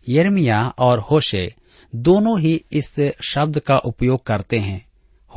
यर्मिया 0.10 0.74
और 0.80 1.00
होशे 1.00 1.54
दोनों 1.96 2.40
ही 2.40 2.66
इस 2.72 3.14
शब्द 3.30 3.60
का 3.60 3.78
उपयोग 3.78 4.24
करते 4.24 4.60
हैं। 4.60 4.86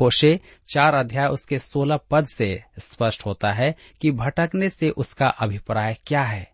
होशे 0.01 0.39
चार 0.73 0.93
अध्याय 0.93 1.27
उसके 1.27 1.59
सोलह 1.59 1.99
पद 2.11 2.27
से 2.27 2.63
स्पष्ट 2.79 3.25
होता 3.25 3.51
है 3.51 3.75
कि 4.01 4.11
भटकने 4.11 4.69
से 4.69 4.89
उसका 4.89 5.27
अभिप्राय 5.27 5.97
क्या 6.05 6.21
है। 6.21 6.51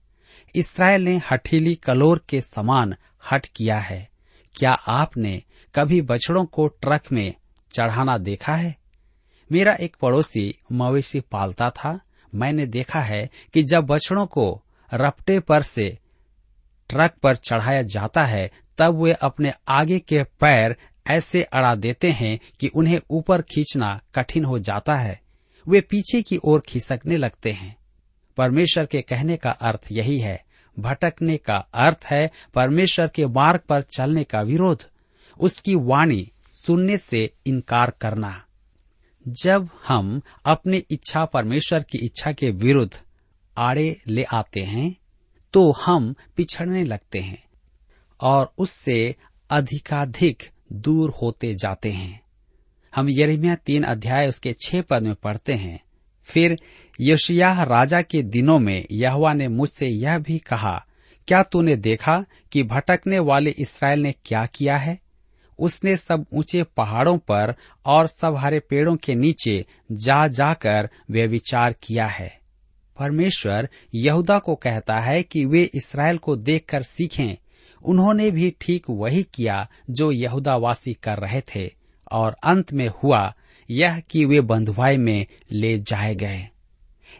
इसराइल 0.55 1.01
ने 1.01 1.21
हठीली 1.31 1.75
कलोर 1.75 2.25
के 2.29 2.41
समान 2.41 2.95
हट 3.31 3.45
किया 3.45 3.79
है। 3.79 4.09
क्या 4.55 4.71
आपने 4.71 5.43
कभी 5.75 6.01
बछड़ों 6.01 6.45
को 6.45 6.67
ट्रक 6.67 7.01
में 7.12 7.33
चढ़ाना 7.71 8.17
देखा 8.17 8.53
है? 8.53 8.75
मेरा 9.51 9.74
एक 9.74 9.95
पड़ोसी 10.01 10.55
मवेशी 10.71 11.19
पालता 11.19 11.69
था। 11.69 12.00
मैंने 12.35 12.65
देखा 12.65 13.00
है 13.00 13.29
कि 13.53 13.63
जब 13.63 13.83
बछड़ों 13.83 14.25
को 14.25 14.63
रपटे 14.93 15.39
पर 15.39 15.62
से 15.62 15.97
ट्रक 16.89 17.12
पर 17.24 17.35
चढ़ाया 17.35 17.81
जाता 17.81 18.25
है 18.25 18.51
तब 18.77 19.03
वे 19.03 19.13
अपने 19.13 19.53
आगे 19.67 20.00
के 20.00 20.24
पैर 20.24 20.75
ऐसे 21.08 21.44
अड़ा 21.44 21.75
देते 21.75 22.10
हैं 22.10 22.39
कि 22.60 22.67
उन्हें 22.67 23.01
ऊपर 23.10 23.41
खींचना 23.41 24.01
कठिन 24.15 24.46
हो 24.46 24.60
जाता 24.60 24.96
है। 24.96 25.22
वे 25.67 25.82
पीछे 25.82 26.22
की 26.22 26.39
ओर 26.44 26.60
खिसकने 26.60 27.17
लगते 27.17 27.51
हैं। 27.51 27.77
परमेश्वर 28.38 28.86
के 28.86 29.01
कहने 29.01 29.38
का 29.38 29.51
अर्थ 29.51 29.88
यही 29.91 30.20
है। 30.20 30.46
भटकने 30.79 31.38
का 31.38 31.55
अर्थ 31.55 32.05
है 32.05 32.32
परमेश्वर 32.53 33.08
के 33.08 33.25
मार्ग 33.25 33.60
पर 33.60 33.82
चलने 33.82 34.24
का 34.24 34.41
विरोध। 34.41 34.84
उसकी 35.39 35.75
वाणी 35.75 36.32
सुनने 36.48 36.98
से 36.98 37.34
इनकार 37.46 37.89
करना। 38.01 38.46
जब 39.27 39.70
हम 39.88 40.22
अपनी 40.46 40.77
इच्छा 40.77 41.25
परमेश्वर 41.25 41.84
की 41.84 42.05
इच्छा 42.05 42.32
के 42.32 42.51
विरुद्ध 42.51 43.01
आड़े 43.58 44.01
ले 44.08 44.24
आते 44.24 44.60
हैं 44.60 44.96
तो 45.53 45.72
हम 45.72 46.15
पिछड़ने 46.36 46.84
लगते 46.84 47.20
हैं। 47.20 47.44
और 48.22 48.53
उससे 48.57 49.15
अधिकाधिक 49.50 50.43
दूर 50.74 51.10
होते 51.10 51.53
जाते 51.55 51.91
हैं। 51.91 52.22
हम 52.95 53.10
यरिमिया 53.10 53.55
तीन 53.55 53.84
अध्याय 53.84 54.29
उसके 54.29 54.55
छह 54.65 54.81
पद 54.81 55.03
में 55.03 55.15
पढ़ते 55.15 55.53
हैं। 55.53 55.79
फिर 56.24 56.57
यशियाह 57.01 57.63
राजा 57.63 58.01
के 58.01 58.24
दिनों 58.24 58.60
में 58.60 58.86
यहवा 58.91 59.34
ने 59.34 59.48
मुझसे 59.48 59.88
यह 59.88 60.17
भी 60.17 60.38
कहा, 60.38 60.86
क्या 61.27 61.43
तूने 61.43 61.75
देखा 61.75 62.25
कि 62.51 62.63
भटकने 62.63 63.19
वाले 63.19 63.50
इसराइल 63.50 64.00
ने 64.00 64.13
क्या 64.25 64.45
किया 64.45 64.77
है? 64.77 65.00
उसने 65.60 65.98
सब 65.98 66.25
ऊँचे 66.34 66.63
पहाड़ों 66.63 67.17
पर 67.17 67.55
और 67.86 68.07
सब 68.07 68.36
हरे 68.36 68.60
पेड़ों 68.60 68.95
के 68.95 69.15
नीचे 69.15 69.65
जा 69.91 70.27
जाकर 70.27 70.89
वे 71.12 71.27
विचार 71.27 71.74
किया 71.74 72.05
है। 72.05 72.39
परमेश्वर 73.00 73.69
यहूदा 73.95 74.39
को 74.39 74.55
कहता 74.55 75.00
है 75.00 75.24
कि 75.24 75.45
वे 75.45 75.63
इसराइल 75.63 76.17
को 76.17 76.36
देखकर 76.36 76.84
सीखें 76.84 77.36
उन्होंने 77.85 78.31
भी 78.31 78.55
ठीक 78.61 78.85
वही 78.89 79.23
किया 79.23 79.67
जो 79.89 80.11
यहूदावासी 80.11 80.93
कर 80.93 81.17
रहे 81.17 81.41
थे, 81.41 81.71
और 82.11 82.35
अंत 82.43 82.73
में 82.73 82.87
हुआ 83.03 83.33
यह 83.69 83.99
कि 83.99 84.25
वे 84.25 84.41
बंधुआई 84.41 84.97
में 84.97 85.25
ले 85.51 85.79
जाए 85.79 86.15
गए। 86.15 86.49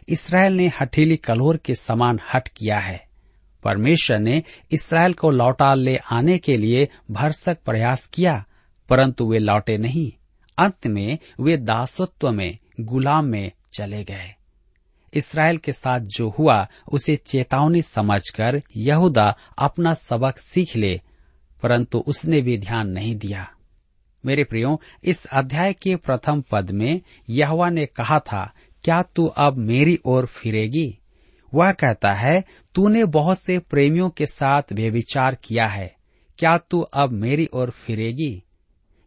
इसराइल 0.08 0.52
ने 0.52 0.72
हठीली 0.80 1.16
कलोर 1.16 1.56
के 1.56 1.74
समान 1.74 2.20
हट 2.34 2.48
किया 2.48 2.78
है। 2.78 3.06
परमेश्वर 3.62 4.18
ने 4.18 4.42
इसराइल 4.70 5.12
को 5.12 5.30
लौटा 5.30 5.74
ले 5.74 5.96
आने 5.96 6.38
के 6.38 6.56
लिए 6.56 6.88
भरसक 7.10 7.58
प्रयास 7.64 8.06
किया, 8.06 8.44
परंतु 8.88 9.26
वे 9.26 9.38
लौटे 9.38 9.78
नहीं। 9.78 10.12
अंत 10.58 10.86
में 10.86 11.18
वे 11.40 11.56
दासत्व 11.56 12.32
में, 12.32 12.58
गुलाम 12.80 13.24
में 13.24 13.52
चले 13.72 14.04
गए। 14.04 14.35
इसराइल 15.14 15.56
के 15.56 15.72
साथ 15.72 16.00
जो 16.00 16.28
हुआ, 16.28 16.68
उसे 16.92 17.16
चेतावनी 17.16 17.82
समझकर 17.82 18.62
यहूदा 18.76 19.36
अपना 19.58 19.94
सबक 19.94 20.38
सीख 20.38 20.76
ले, 20.76 21.00
परंतु 21.62 21.98
उसने 21.98 22.40
भी 22.40 22.58
ध्यान 22.58 22.88
नहीं 22.88 23.16
दिया। 23.16 23.48
मेरे 24.26 24.44
प्रियो, 24.44 24.80
इस 25.04 25.26
अध्याय 25.26 25.72
के 25.72 25.96
प्रथम 25.96 26.44
पद 26.50 26.70
में 26.70 27.00
यहवा 27.30 27.70
ने 27.70 27.86
कहा 27.86 28.18
था, 28.18 28.52
क्या 28.84 29.02
तू 29.02 29.26
अब 29.26 29.56
मेरी 29.56 29.98
ओर 30.04 30.26
फिरेगी? 30.26 30.98
वह 31.54 31.72
कहता 31.72 32.12
है, 32.12 32.44
तूने 32.74 33.04
बहुत 33.04 33.38
से 33.38 33.58
प्रेमियों 33.58 34.10
के 34.10 34.26
साथ 34.26 34.62
व्यविचार 34.72 35.34
किया 35.34 35.66
है, 35.66 35.96
क्या 36.38 36.58
तू 36.58 36.80
अब 36.80 37.10
मेरी 37.10 37.48
ओर 37.52 37.70
फिरेगी? 37.70 38.42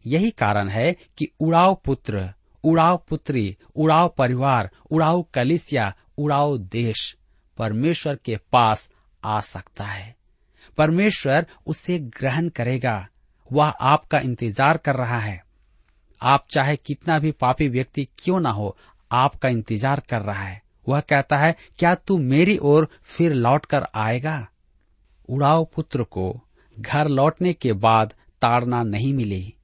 यही 0.06 0.30
कारण 0.30 0.68
है 0.68 0.96
कि 1.18 1.28
उड़ाव 1.40 1.82
पुत्र 1.84 2.32
उड़ाव 2.64 3.04
पुत्री, 3.08 3.56
उड़ाव 3.76 4.14
परिवार, 4.18 4.70
उड़ाव 4.90 5.22
कलिसिया, 5.34 5.94
उड़ाव 6.18 6.58
देश। 6.58 7.16
परमेश्वर 7.58 8.16
के 8.16 8.36
पास 8.36 8.90
आ 9.24 9.40
सकता 9.40 9.84
है। 9.84 10.16
परमेश्वर 10.78 11.46
उसे 11.66 11.98
ग्रहण 11.98 12.48
करेगा। 12.48 13.08
वह 13.52 13.66
आपका 13.66 14.18
इंतज़ार 14.18 14.76
कर 14.76 14.96
रहा 14.96 15.18
है। 15.18 15.44
आप 16.22 16.46
चाहे 16.50 16.76
कितना 16.76 17.18
भी 17.18 17.32
पापी 17.32 17.68
व्यक्ति 17.68 18.08
क्यों 18.18 18.40
ना 18.40 18.50
हो, 18.50 18.76
आपका 19.12 19.48
इंतज़ार 19.48 20.00
कर 20.00 20.20
रहा 20.20 20.44
है। 20.44 20.62
वह 20.88 21.00
कहता 21.00 21.36
है, 21.36 21.56
क्या 21.78 21.94
तू 21.94 22.18
मेरी 22.18 22.58
ओर 22.58 22.88
फिर 23.02 23.32
लौट 23.32 23.66
कर 23.66 23.86
आएगा? 23.94 24.48
उड़ाव 25.28 25.64
पुत्र 25.64 26.02
को 26.02 26.40
घर 26.78 27.08
लौटने 27.08 27.52
के 27.52 27.72
बाद 27.72 28.14
ताड़ना 28.42 28.82
नहीं 28.82 29.14
मिली। 29.14 29.54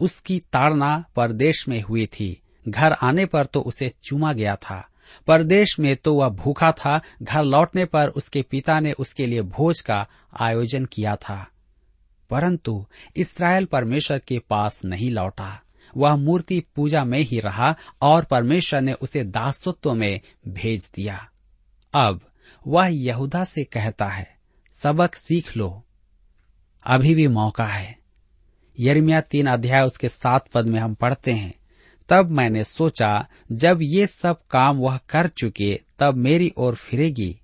उसकी 0.00 0.38
ताड़ना 0.38 1.04
परदेश 1.16 1.68
में 1.68 1.82
हुई 1.82 2.06
थी। 2.06 2.42
घर 2.68 2.92
आने 2.92 3.26
पर 3.26 3.46
तो 3.46 3.60
उसे 3.60 3.92
चूमा 4.04 4.32
गया 4.32 4.56
था। 4.56 4.88
परदेश 5.26 5.78
में 5.78 5.96
तो 5.96 6.14
वह 6.14 6.28
भूखा 6.28 6.72
था। 6.72 7.00
घर 7.22 7.44
लौटने 7.44 7.84
पर 7.84 8.08
उसके 8.08 8.42
पिता 8.42 8.80
ने 8.80 8.92
उसके 8.92 9.26
लिए 9.26 9.42
भोज 9.42 9.80
का 9.80 10.06
आयोजन 10.40 10.84
किया 10.84 11.16
था। 11.16 11.50
परंतु 12.30 12.86
इसराइल 13.16 13.64
परमेश्वर 13.64 14.18
के 14.18 14.38
पास 14.38 14.80
नहीं 14.84 15.10
लौटा। 15.10 15.62
वह 15.96 16.16
मूर्ति 16.16 16.64
पूजा 16.76 17.04
में 17.04 17.18
ही 17.18 17.40
रहा 17.40 17.76
और 18.02 18.24
परमेश्वर 18.24 18.80
ने 18.80 18.92
उसे 18.92 19.24
दासत्व 19.24 19.94
में 19.94 20.20
भेज 20.48 20.90
दिया। 20.94 21.28
अब 21.94 22.20
वह 22.66 22.86
यहूदा 22.86 23.44
से 23.44 23.64
कहता 23.64 24.06
है, 24.06 24.36
सबक 24.82 25.14
सीख 25.14 25.56
लो। 25.56 25.84
अभी 26.86 27.14
भी 27.14 27.28
मौका 27.28 27.64
है। 27.64 27.99
यरमिया 28.80 29.20
तीन 29.20 29.46
अध्याय 29.46 29.80
उसके 29.80 30.08
सात 30.08 30.48
पद 30.54 30.66
में 30.66 30.80
हम 30.80 30.94
पढ़ते 30.94 31.32
हैं। 31.32 31.54
तब 32.08 32.30
मैंने 32.30 32.64
सोचा, 32.64 33.26
जब 33.52 33.78
ये 33.82 34.06
सब 34.06 34.40
काम 34.50 34.78
वह 34.78 34.96
कर 34.96 35.28
चुके, 35.28 35.80
तब 35.98 36.14
मेरी 36.14 36.52
ओर 36.56 36.74
फिरेगी। 36.74 37.36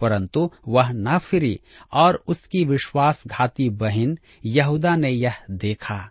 परंतु 0.00 0.50
वह 0.68 0.92
न 0.92 1.18
फिरी, 1.18 1.60
और 1.92 2.24
उसकी 2.26 2.64
विश्वासघाती 2.64 3.70
बहन 3.70 4.18
यहूदा 4.44 4.96
ने 4.96 5.10
यह 5.10 5.34
देखा। 5.50 6.10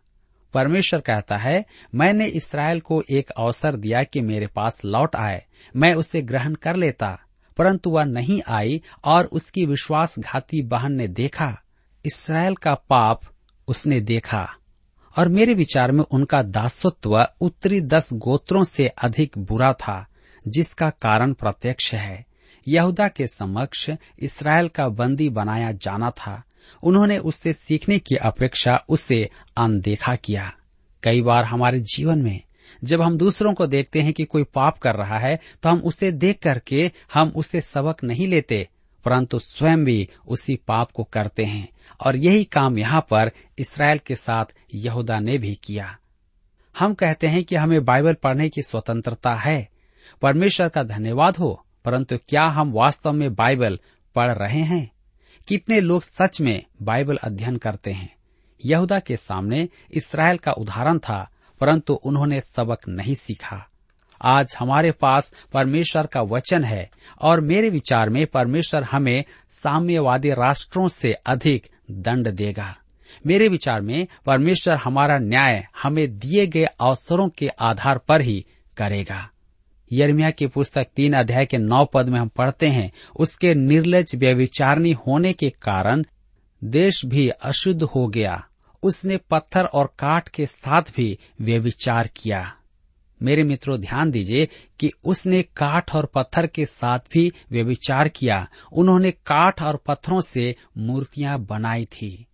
परमेश्वर 0.54 1.00
कहता 1.00 1.38
है, 1.38 1.66
मैंने 1.96 2.26
इसराइल 2.26 2.80
को 2.80 3.04
एक 3.12 3.30
अवसर 3.30 3.76
दिया 3.76 4.04
कि 4.04 4.22
मेरे 4.22 4.48
पास 4.48 4.82
लौट 4.86 5.16
आए, 5.16 5.46
मैं 5.76 5.94
उसे 5.94 6.22
ग्रहण 6.22 6.56
कर 6.56 6.76
लेता, 6.76 7.20
परंतु 7.58 7.90
वह 7.90 8.04
नहीं 8.04 8.42
आई, 8.48 8.82
और 9.06 9.26
उसकी 9.26 9.66
विश्वासघाती 9.66 10.62
बहन 10.62 10.94
ने 10.94 11.08
देखा। 11.08 11.62
इसराइल 12.06 12.56
का 12.56 12.76
पाप 12.76 13.22
उसने 13.68 14.02
देखा। 14.02 14.56
और 15.18 15.30
मेरे 15.30 15.54
विचार 15.54 15.92
में 15.92 16.04
उनका 16.04 16.42
दासत्व 16.44 17.18
उत्तरी 17.42 17.82
दस 17.82 18.10
गोत्रों 18.14 18.64
से 18.64 18.88
अधिक 18.88 19.38
बुरा 19.38 19.74
था, 19.74 20.06
जिसका 20.48 20.90
कारण 20.90 21.34
प्रत्यक्ष 21.34 21.94
है। 21.94 22.26
यहूदा 22.68 23.08
के 23.08 23.28
समक्ष 23.28 23.90
इसराइल 24.20 24.68
का 24.68 24.88
बंदी 24.90 25.30
बनाया 25.30 25.72
जाना 25.72 26.10
था। 26.12 26.42
उन्होंने 26.84 27.18
उससे 27.18 27.54
सीखने 27.54 28.00
की 28.00 28.16
अपेक्षा 28.16 28.84
उसे 28.90 29.30
अनदेखा 29.58 30.16
किया। 30.16 30.52
कई 31.04 31.22
बार 31.22 31.46
हमारे 31.46 31.80
जीवन 31.80 32.22
में, 32.22 32.42
जब 32.84 33.02
हम 33.02 33.18
दूसरों 33.18 33.54
को 33.54 33.68
देखते 33.68 34.02
हैं 34.02 34.14
कि 34.14 34.24
कोई 34.24 34.44
पाप 34.44 34.78
कर 34.78 34.96
रहा 34.96 35.20
है 35.20 35.40
तो 35.64 35.70
हम 35.70 35.80
उसे 35.80 36.12
देख 36.12 36.40
करके 36.40 36.92
हम 37.14 37.30
उसे 37.36 37.62
सबक 37.62 38.04
नहीं 38.04 38.28
लेते। 38.28 38.68
परंतु 39.06 39.40
स्वयं 39.40 39.86
भी 39.86 40.10
उसी 40.28 40.56
पाप 40.56 40.92
को 40.92 41.04
करते 41.04 41.46
हैं। 41.46 41.70
और 42.06 42.16
यही 42.16 42.44
काम 42.44 42.78
यहाँ 42.78 43.08
पर 43.10 43.32
इसराइल 43.60 43.98
के 43.98 44.16
साथ 44.16 44.46
यहूदा 44.76 45.20
ने 45.20 45.38
भी 45.38 45.56
किया। 45.64 45.98
हम 46.78 46.94
कहते 46.94 47.28
हैं 47.28 47.44
कि 47.44 47.56
हमें 47.56 47.86
बाइबल 47.86 48.14
पढ़ने 48.14 48.50
की 48.50 48.62
स्वतंत्रता 48.62 49.36
है। 49.36 49.70
परमेश्वर 50.22 50.70
का 50.70 50.84
धन्यवाद 50.84 51.38
हो, 51.38 51.66
परंतु 51.86 52.18
क्या 52.18 52.44
हम 52.44 52.72
वास्तव 52.72 53.12
में 53.12 53.36
बाइबल 53.36 53.80
पढ़ 54.16 54.32
रहे 54.32 54.60
हैं? 54.60 54.92
कितने 55.48 55.80
लोग 55.80 56.04
सच 56.04 56.42
में 56.42 56.66
बाइबल 56.82 57.18
अध्ययन 57.18 57.58
करते 57.58 57.92
हैं? 57.92 58.16
यहूदा 58.66 59.00
के 59.00 59.18
सामने 59.18 59.70
इसराइल 59.92 60.38
का 60.38 60.52
उदाहरण 60.52 61.00
था, 61.00 61.30
परंतु 61.60 61.94
उन्होंने 61.94 62.42
सबक 62.42 62.88
नहीं 62.88 63.16
सीखा। 63.16 63.68
आज 64.24 64.56
हमारे 64.60 64.92
पास 64.92 65.34
परमेश्वर 65.54 66.06
का 66.06 66.22
वचन 66.22 66.64
है 66.64 66.90
और 67.22 67.42
मेरे 67.42 67.70
विचार 67.70 68.10
में 68.10 68.28
परमेश्वर 68.28 68.84
हमें 68.84 69.24
साम्यवादी 69.52 70.30
राष्ट्रों 70.30 70.88
से 70.88 71.14
अधिक 71.14 71.68
दंड 71.92 72.28
देगा। 72.28 72.76
मेरे 73.28 73.48
विचार 73.48 73.82
में 73.82 74.08
परमेश्वर 74.26 74.76
हमारा 74.76 75.18
न्याय 75.18 75.68
हमें 75.84 76.20
दिए 76.20 76.48
गए 76.48 76.66
अवसरों 76.66 77.30
के 77.30 77.48
आधार 77.48 77.98
पर 77.98 78.22
ही 78.22 78.46
करेगा। 78.78 79.30
यर्मिया 79.92 80.30
की 80.30 80.48
पुस्तक 80.48 80.88
तीन 80.96 81.14
अध्याय 81.14 81.46
के 81.46 81.58
नौ 81.58 81.86
पद 81.86 82.10
में 82.10 82.20
हम 82.20 82.28
पढ़ते 82.28 82.68
हैं, 82.68 82.92
उसके 83.16 83.56
निर्लज 83.56 84.12
व्यविचारणी 84.16 84.92
होने 84.92 85.34
के 85.34 85.50
कारण 85.50 86.04
देश 86.64 87.06
भी 87.06 87.30
अशुद्ध 87.30 87.84
हो 87.84 88.08
गया। 88.08 88.46
उसने 88.84 89.18
पत्थर 89.18 89.66
और 89.66 89.94
काठ 90.00 90.30
के 90.30 90.46
साथ 90.46 90.82
भी 90.96 91.20
व्यविचार 91.42 92.10
किया। 92.16 92.56
मेरे 93.22 93.44
मित्रों, 93.44 93.82
ध्यान 93.82 94.12
दीजिए 94.12 94.48
कि 94.80 94.92
उसने 95.06 95.42
काठ 95.42 95.96
और 95.96 96.06
पत्थर 96.06 96.48
के 96.48 96.66
साथ 96.66 97.00
भी 97.14 97.32
व्यविचार 97.52 98.08
किया। 98.08 98.48
उन्होंने 98.74 99.12
काठ 99.12 99.62
और 99.62 99.84
पत्थरों 99.86 100.22
से 100.22 100.56
मूर्तियाँ 100.78 101.40
बनाई 101.40 101.86
थी। 101.86 102.26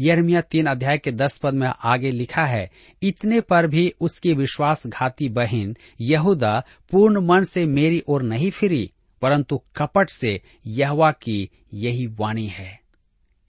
यर्मिया 0.00 0.40
तीन 0.40 0.66
अध्याय 0.66 0.98
के 0.98 1.12
दस 1.12 1.38
पद 1.38 1.54
में 1.54 1.68
आगे 1.68 2.10
लिखा 2.10 2.44
है, 2.44 2.70
इतने 3.02 3.40
पर 3.40 3.66
भी 3.66 3.92
उसकी 4.00 4.32
विश्वासघाती 4.32 5.28
बहन 5.28 5.76
यहूदा 6.00 6.62
पूर्ण 6.90 7.20
मन 7.20 7.44
से 7.44 7.66
मेरी 7.66 8.02
ओर 8.08 8.22
नहीं 8.22 8.50
फिरी, 8.50 8.92
परंतु 9.22 9.62
कपट 9.76 10.10
से 10.10 10.40
यहवा 10.66 11.10
की 11.10 11.50
यही 11.74 12.06
वाणी 12.06 12.46
है। 12.46 12.80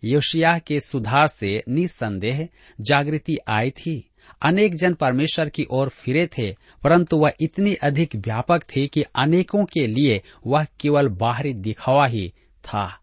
योशिया 0.04 0.60
के 0.60 0.80
सुधार 0.80 1.28
से 1.28 1.64
निसंदेह 1.70 2.50
जागृति 2.82 3.38
आई 3.48 3.70
थी। 3.70 4.09
अनेक 4.42 4.76
जन 4.76 4.94
परमेश्वर 4.94 5.50
की 5.50 5.66
ओर 5.72 5.90
फिरे 5.90 6.28
थे, 6.28 6.56
परंतु 6.84 7.18
वह 7.18 7.34
इतनी 7.42 7.74
अधिक 7.74 8.16
व्यापक 8.16 8.64
थी 8.76 8.88
कि 8.88 9.02
अनेकों 9.02 9.66
के 9.66 9.88
लिए 9.88 10.22
वह 10.48 10.66
केवल 10.80 11.08
बाहरी 11.08 11.54
दिखावा 11.54 12.06
ही 12.06 12.34
था। 12.64 13.00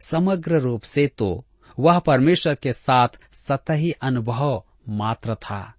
समग्र 0.00 0.60
रूप 0.60 0.82
से 0.82 1.06
तो 1.06 1.44
वह 1.78 1.98
परमेश्वर 1.98 2.54
के 2.54 2.72
साथ 2.72 3.08
सतही 3.32 3.90
अनुभव 3.90 4.64
मात्र 4.88 5.34
था। 5.34 5.74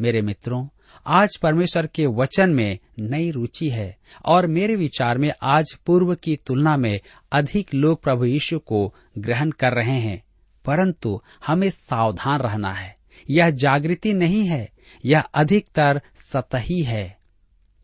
मेरे 0.00 0.22
मित्रों, 0.22 0.66
आज 1.06 1.36
परमेश्वर 1.36 1.86
के 1.86 2.06
वचन 2.06 2.50
में 2.50 2.78
नई 2.98 3.30
रुचि 3.30 3.68
है, 3.68 3.96
और 4.26 4.46
मेरे 4.46 4.76
विचार 4.76 5.18
में 5.18 5.32
आज 5.42 5.74
पूर्व 5.86 6.14
की 6.14 6.36
तुलना 6.36 6.76
में 6.76 7.00
अधिक 7.32 7.74
लोग 7.74 8.02
प्रभु 8.02 8.24
यीशु 8.24 8.58
को 8.58 8.94
ग्रहण 9.18 9.50
कर 9.50 9.72
रहे 9.72 9.98
हैं, 10.00 10.22
परंतु 10.64 11.20
हमें 11.46 11.70
सावधान 11.70 12.40
रहना 12.40 12.72
है। 12.72 12.96
यह 13.30 13.50
जागृति 13.50 14.14
नहीं 14.14 14.46
है, 14.46 14.70
यह 15.04 15.20
अधिकतर 15.20 16.00
सतही 16.32 16.82
है। 16.82 17.18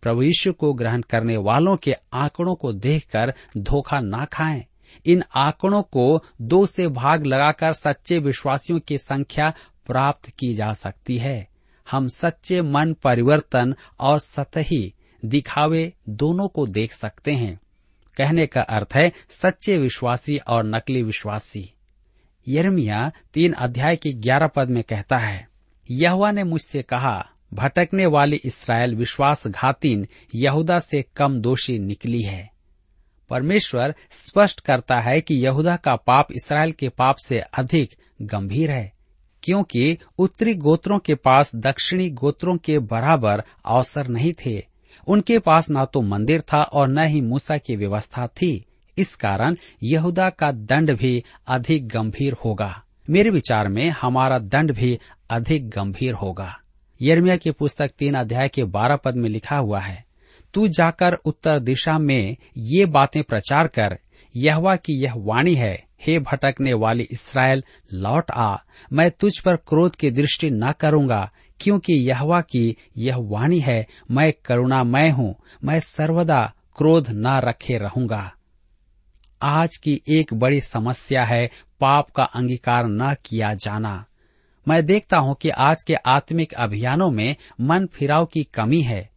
प्रभु 0.02 0.22
यीशु 0.22 0.52
को 0.52 0.72
ग्रहण 0.72 1.02
करने 1.02 1.36
वालों 1.36 1.76
के 1.76 1.92
आंकड़ों 2.12 2.54
को 2.54 2.72
देखकर 2.72 3.34
धोखा 3.58 4.00
ना 4.00 4.24
खाएँ। 4.24 4.64
इन 5.06 5.22
आंकड़ों 5.34 5.82
को 5.82 6.24
दो 6.42 6.66
से 6.66 6.88
भाग 6.88 7.26
लगाकर 7.26 7.72
सच्चे 7.72 8.18
विश्वासियों 8.18 8.80
की 8.80 8.98
संख्या 8.98 9.54
प्राप्त 9.86 10.28
की 10.28 10.54
जा 10.54 10.72
सकती 10.72 11.18
है। 11.18 11.48
हम 11.90 12.08
सच्चे 12.08 12.62
मन 12.62 12.92
परिवर्तन 12.92 13.74
और 14.00 14.18
सतही 14.18 14.94
दिखावे 15.24 15.92
दोनों 16.08 16.48
को 16.48 16.66
देख 16.66 16.92
सकते 16.92 17.32
हैं। 17.32 17.60
कहने 18.16 18.46
का 18.46 18.60
अर्थ 18.60 18.88
है 18.94 19.12
सच्चे 19.30 19.78
विश्वासी 19.78 20.38
और 20.38 20.64
नकली 20.64 21.02
विश्वासी। 21.02 21.74
यरमिया 22.46 23.10
तीन 23.34 23.52
अध्याय 23.52 23.96
के 23.96 24.12
ग्यारह 24.12 24.46
पद 24.46 24.68
में 24.68 24.82
कहता 24.82 25.18
है 25.18 25.48
यहुआ 25.88 26.30
ने 26.32 26.44
मुझसे 26.44 26.82
कहा, 26.82 27.26
भटकने 27.54 28.06
वाली 28.06 28.36
इसराइल 28.36 28.94
विश्वासघातीन 28.94 30.06
यहूदा 30.34 30.78
से 30.80 31.04
कम 31.16 31.40
दोषी 31.40 31.78
निकली 31.78 32.22
है। 32.22 32.50
परमेश्वर 33.30 33.94
स्पष्ट 34.10 34.60
करता 34.60 35.00
है 35.00 35.20
कि 35.20 35.34
यहूदा 35.34 35.76
का 35.76 35.94
पाप 35.96 36.32
इसराइल 36.32 36.72
के 36.72 36.88
पाप 36.88 37.16
से 37.16 37.38
अधिक 37.38 37.94
गंभीर 38.22 38.70
है, 38.70 38.92
क्योंकि 39.42 39.98
उत्तरी 40.18 40.54
गोत्रों 40.54 40.98
के 40.98 41.14
पास 41.14 41.54
दक्षिणी 41.56 42.08
गोत्रों 42.10 42.56
के 42.56 42.78
बराबर 42.78 43.42
अवसर 43.66 44.08
नहीं 44.08 44.32
थे। 44.46 44.60
उनके 45.08 45.38
पास 45.38 45.66
न 45.70 45.84
तो 45.84 46.00
मंदिर 46.00 46.40
था 46.42 46.62
और 46.62 46.88
न 46.88 47.06
ही 47.06 47.20
मूसा 47.20 47.56
की 47.56 47.76
व्यवस्था 47.76 48.26
थी। 48.26 48.64
इस 48.98 49.14
कारण 49.14 49.56
यहूदा 49.82 50.28
का 50.30 50.50
दंड 50.52 50.96
भी 50.96 51.22
अधिक 51.46 51.88
गंभीर 51.88 52.32
होगा। 52.44 52.74
मेरे 53.10 53.30
विचार 53.30 53.68
में 53.68 53.88
हमारा 53.90 54.38
दंड 54.38 54.72
भी 54.72 54.98
अधिक 55.30 55.68
गंभीर 55.68 56.14
होगा। 56.14 56.54
यर्मिया 57.00 57.36
की 57.36 57.50
पुस्तक 57.50 57.90
तीन 57.98 58.14
अध्याय 58.14 58.48
के 58.48 58.64
बारह 58.64 58.96
पद 58.96 59.16
में 59.16 59.28
लिखा 59.28 59.56
हुआ 59.56 59.80
है, 59.80 60.04
तू 60.54 60.66
जाकर 60.68 61.14
उत्तर 61.14 61.58
दिशा 61.58 61.98
में 61.98 62.36
ये 62.56 62.84
बातें 62.86 63.22
प्रचार 63.22 63.66
कर, 63.66 63.98
यहवा 64.34 64.76
की 64.76 65.02
यह 65.02 65.14
वाणी 65.16 65.54
है, 65.54 65.74
हे 66.06 66.18
भटकने 66.18 66.72
वाली 66.72 67.02
इसराइल 67.02 67.62
लौट 67.94 68.30
आ, 68.30 68.56
मैं 68.92 69.10
तुझ 69.10 69.38
पर 69.38 69.56
क्रोध 69.56 69.96
की 69.96 70.10
दृष्टि 70.10 70.50
न 70.50 70.72
करूँगा, 70.80 71.30
क्योंकि 71.60 71.94
यहवा 72.08 72.40
की 72.40 72.76
यह 72.98 73.16
वाणी 73.18 73.58
है, 73.60 73.86
मैं 74.10 74.32
करुणामय 74.44 75.08
हूँ, 75.08 75.34
मैं 75.64 75.80
सर्वदा 75.80 76.52
क्रोध 76.76 77.10
न 77.10 77.40
रखे 77.44 77.78
रहूँगा। 77.78 78.32
आज 79.42 79.76
की 79.76 80.02
एक 80.08 80.34
बड़ी 80.34 80.60
समस्या 80.60 81.24
है, 81.24 81.50
पाप 81.80 82.10
का 82.10 82.24
अंगीकार 82.24 82.86
न 82.86 83.14
किया 83.14 83.54
जाना। 83.54 84.04
मैं 84.68 84.86
देखता 84.86 85.18
हूँ 85.18 85.34
कि 85.34 85.48
आज 85.48 85.82
के 85.82 85.94
आत्मिक 85.94 86.54
अभियानों 86.54 87.10
में 87.10 87.36
मन 87.60 87.86
फिराव 87.86 88.26
की 88.26 88.44
कमी 88.44 88.80
है। 88.80 89.10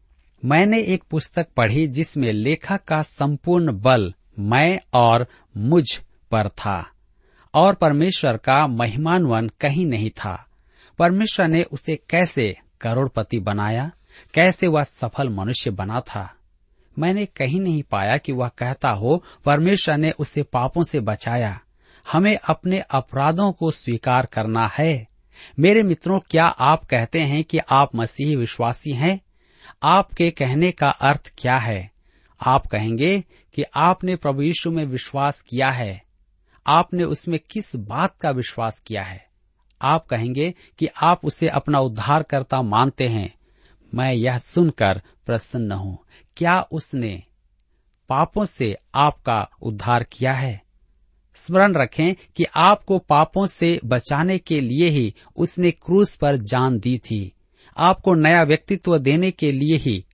मैंने 0.46 0.82
एक 0.82 1.04
पुस्तक 1.04 1.48
पढ़ी 1.58 1.88
जिसमें 1.88 2.34
लेखक 2.34 2.84
का 2.84 3.02
संपूर्ण 3.02 3.72
बल 3.72 4.14
मैं 4.40 4.80
और 4.94 5.28
मुझ 5.58 5.86
पर 6.32 6.50
था, 6.50 6.92
और 7.54 7.74
परमेश्वर 7.74 8.38
का 8.38 8.68
महिमानवन 8.68 9.50
कहीं 9.62 9.86
नहीं 9.86 10.10
था। 10.10 10.46
परमेश्वर 11.00 11.48
ने 11.48 11.64
उसे 11.64 11.96
कैसे 12.10 12.58
करोड़पति 12.82 13.40
बनाया? 13.40 13.92
कैसे 14.34 14.68
वह 14.68 14.84
सफल 14.84 15.30
मनुष्य 15.30 15.72
बना 15.72 16.00
था? 16.00 16.35
मैंने 17.00 17.26
कहीं 17.26 17.62
नहीं 17.62 17.84
पाया 17.84 18.18
कि 18.18 18.32
वह 18.32 18.48
कहता 18.48 18.90
हो, 18.90 19.24
परमेश्वर 19.46 19.98
ने 19.98 20.12
उसे 20.12 20.44
पापों 20.44 20.84
से 20.84 21.00
बचाया। 21.00 21.60
हमें 22.12 22.38
अपने 22.38 22.80
अपराधों 22.80 23.52
को 23.52 23.72
स्वीकार 23.72 24.26
करना 24.26 24.72
है। 24.78 25.08
मेरे 25.60 25.84
मित्रों, 25.84 26.20
क्या 26.20 26.46
आप 26.46 26.86
कहते 26.86 27.20
हैं 27.20 27.44
कि 27.44 27.58
आप 27.58 27.96
मसीही 27.96 28.36
विश्वासी 28.36 28.92
हैं? 28.92 29.20
आपके 29.84 30.32
कहने 30.32 30.72
का 30.72 30.88
अर्थ 30.88 31.34
क्या 31.38 31.56
है? 31.56 31.92
आप 32.42 32.68
कहेंगे 32.68 33.24
कि 33.54 33.64
आपने 33.76 34.16
प्रभु 34.16 34.42
यीशु 34.42 34.72
में 34.72 34.86
विश्वास 34.86 35.42
किया 35.42 35.70
है। 35.70 36.04
आपने 36.68 37.04
उसमें 37.04 37.40
किस 37.52 37.76
बात 37.76 38.18
का 38.22 38.30
विश्वास 38.30 38.80
किया 38.80 39.02
है? 39.02 39.28
आप 39.82 40.06
कहेंगे 40.06 40.54
कि 40.80 40.88
आप 41.04 41.26
उसे 41.26 41.48
अपना 41.48 41.80
उद्धारकर्ता 41.80 42.62
मानते 42.62 43.08
हैं। 43.08 43.34
मैं 43.94 44.14
यह 44.14 44.38
सुनकर 44.38 45.02
प्रसन्न 45.26 45.72
हूँ 45.72 45.98
क्या 46.38 46.62
उसने 46.62 47.24
पापों 48.10 48.46
से 48.46 48.78
आपका 48.96 49.50
उद्धार 49.62 50.04
किया 50.04 50.34
है? 50.34 50.64
स्मरण 51.36 51.74
रखें 51.74 52.14
कि 52.36 52.44
आपको 52.56 53.00
पापों 53.00 53.48
से 53.48 53.80
बचाने 53.86 54.38
के 54.38 54.62
लिए 54.62 54.88
ही 54.88 55.16
उसने 55.38 55.72
क्रूस 55.72 56.16
पर 56.16 56.38
जान 56.38 56.80
दी 56.80 56.98
थी। 56.98 57.32
आपको 57.78 58.14
नया 58.14 58.44
व्यक्तित्व 58.44 58.98
देने 58.98 59.32
के 59.32 59.52
लिए 59.52 59.78
ही 59.78 60.06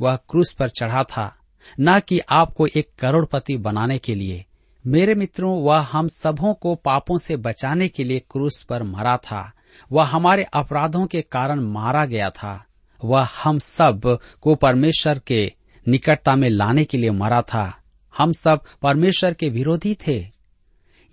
वह 0.00 0.16
क्रूस 0.16 0.52
पर 0.52 0.68
चढ़ा 0.68 1.02
था, 1.02 1.36
न 1.80 2.00
कि 2.00 2.18
आपको 2.18 2.66
एक 2.66 2.90
करोड़पति 2.98 3.56
बनाने 3.56 3.98
के 3.98 4.14
लिए। 4.14 4.44
मेरे 4.86 5.14
मित्रों, 5.14 5.62
वह 5.62 5.78
हम 5.78 6.08
सबों 6.08 6.54
को 6.54 6.74
पापों 6.74 7.18
से 7.18 7.36
बचाने 7.36 7.88
के 7.88 8.04
लिए 8.04 8.18
क्रूस 8.18 8.62
पर 8.62 8.82
मरा 8.82 9.16
था। 9.16 9.52
वह 9.92 10.04
हमारे 10.04 10.42
अपराधों 10.42 11.06
के 11.06 11.22
कारण 11.22 11.60
मारा 11.60 12.04
गया 12.04 12.30
था। 12.30 12.64
वह 13.04 13.28
हम 13.44 13.58
सबको 13.58 14.54
परमेश्वर 14.54 15.18
के 15.18 15.52
निकटता 15.88 16.36
में 16.36 16.48
लाने 16.48 16.84
के 16.84 16.98
लिए 16.98 17.10
मरा 17.10 17.42
था। 17.42 17.78
हम 18.18 18.32
सब 18.32 18.60
परमेश्वर 18.82 19.34
के 19.34 19.48
विरोधी 19.48 19.94
थे। 19.94 20.26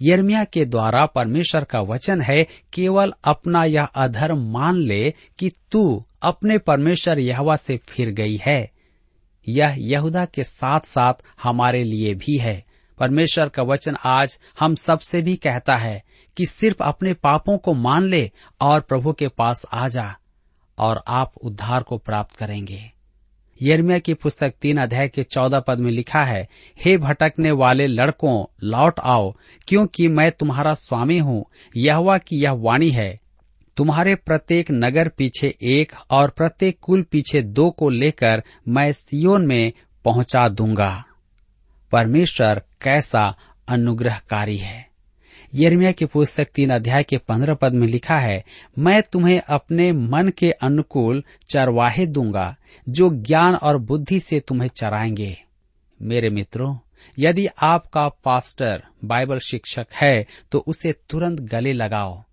यर्मिया 0.02 0.44
के 0.44 0.66
द्वारा 0.66 1.06
परमेश्वर 1.06 1.64
का 1.64 1.82
वचन 1.82 2.22
है, 2.22 2.48
केवल 2.74 3.14
अपना 3.24 3.64
यह 3.64 3.84
अधर्म 3.84 4.52
मान 4.52 4.76
ले 4.76 5.14
कि 5.40 5.52
तू 5.72 6.06
अपने 6.22 6.58
परमेश्वर 6.58 7.20
यहवा 7.20 7.56
से 7.56 7.78
फिर 7.78 8.10
गई 8.10 8.40
है। 8.46 8.72
यह 9.48 9.76
यहूदा 9.78 10.26
के 10.26 10.44
साथ 10.44 10.80
साथ 10.80 11.14
हमारे 11.44 11.84
लिए 11.84 12.14
भी 12.14 12.38
है। 12.38 12.66
परमेश्वर 13.00 13.50
का 13.50 13.64
वचन 13.64 13.96
आज 14.06 14.40
हम 14.60 14.76
सबसे 14.76 15.22
भी 15.22 15.36
कहता 15.36 15.76
है 15.76 16.04
कि 16.38 16.46
सिर्फ़ 16.46 16.84
अपने 16.84 17.14
पापों 17.14 17.58
को 17.58 17.74
मान 17.74 18.04
ले 18.04 18.32
और 18.62 18.82
प्रभु 18.82 19.14
के 19.14 19.28
पास 19.28 19.66
आ 19.74 19.90
जा। 19.90 20.16
और 20.80 21.04
आप 21.08 21.34
उद्धार 21.44 21.84
को 21.84 21.98
प्राप्त 21.98 22.36
करेंगे। 22.36 22.92
यर्मिया 23.62 24.00
की 24.00 24.14
पुस्तक 24.14 24.54
तीन 24.62 24.78
अध्याय 24.78 25.08
के 25.08 25.24
चौदह 25.24 25.60
पद 25.60 25.80
में 25.80 25.92
लिखा 25.92 26.24
है, 26.24 26.48
हे 26.86 26.98
भटकने 26.98 27.52
वाले 27.52 27.88
लड़कों, 27.88 28.46
लौट 28.64 29.00
आओ, 29.00 29.36
क्योंकि 29.68 30.08
मैं 30.08 30.32
तुम्हारा 30.32 30.74
स्वामी 30.74 31.18
हूँ। 31.18 31.46
यहवा 31.78 32.18
की 32.18 32.44
यह 32.44 32.52
वाणी 32.52 32.90
है, 32.90 33.20
तुम्हारे 33.78 34.16
प्रत्येक 34.16 34.72
नगर 34.72 35.10
पीछे 35.10 35.58
एक 35.62 35.92
और 36.12 36.30
प्रत्येक 36.30 36.80
कुल 36.82 37.02
पीछे 37.02 37.42
दो 37.42 37.70
को 37.70 37.90
लेकर 37.90 38.44
मैं 38.68 38.94
सियोन 38.94 39.48
में 39.48 39.74
पहुँचा 40.06 40.48
दूँगा। 40.48 41.04
परमेश्वर 41.92 42.62
कैसा 42.82 43.36
अनुग्रहकारी 43.68 44.58
है। 44.58 44.89
यर्मिया 45.56 45.92
की 45.92 46.06
पुस्तक 46.06 46.48
तीन 46.56 46.70
अध्याय 46.70 47.04
के 47.04 47.18
पंद्रह 47.18 47.54
पद 47.54 47.74
में 47.74 47.88
लिखा 47.88 48.20
है, 48.20 48.44
मैं 48.80 49.04
तुम्हें 49.04 49.42
अपने 49.42 49.92
मन 49.92 50.30
के 50.30 50.52
अनुकूल 50.52 51.24
चरवाहे 51.50 52.06
दूँगा, 52.06 52.56
जो 52.90 53.10
ज्ञान 53.10 53.56
और 53.56 53.78
बुद्धि 53.78 54.20
से 54.20 54.40
तुम्हें 54.40 54.70
चराएँगे। 54.70 55.44
मेरे 56.02 56.30
मित्रों, 56.30 56.78
यदि 57.20 57.48
आपका 57.62 58.10
पास्टर 58.10 58.84
बाइबल 59.06 59.40
शिक्षक 59.40 59.88
है 59.94 60.28
तो 60.52 60.60
उसे 60.60 60.94
तुरंत 61.10 61.40
गले 61.40 61.74
लगाओ। 61.74 62.24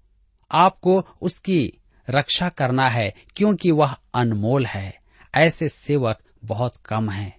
आपको 0.53 1.07
उसकी 1.23 1.73
रक्षा 2.11 2.49
करना 2.49 2.89
है, 2.89 3.15
क्योंकि 3.37 3.71
वह 3.71 3.97
अनमोल 4.15 4.67
है। 4.67 4.97
ऐसे 5.35 5.69
सेवक 5.69 6.19
बहुत 6.45 6.77
कम 6.77 7.11
हैं। 7.11 7.37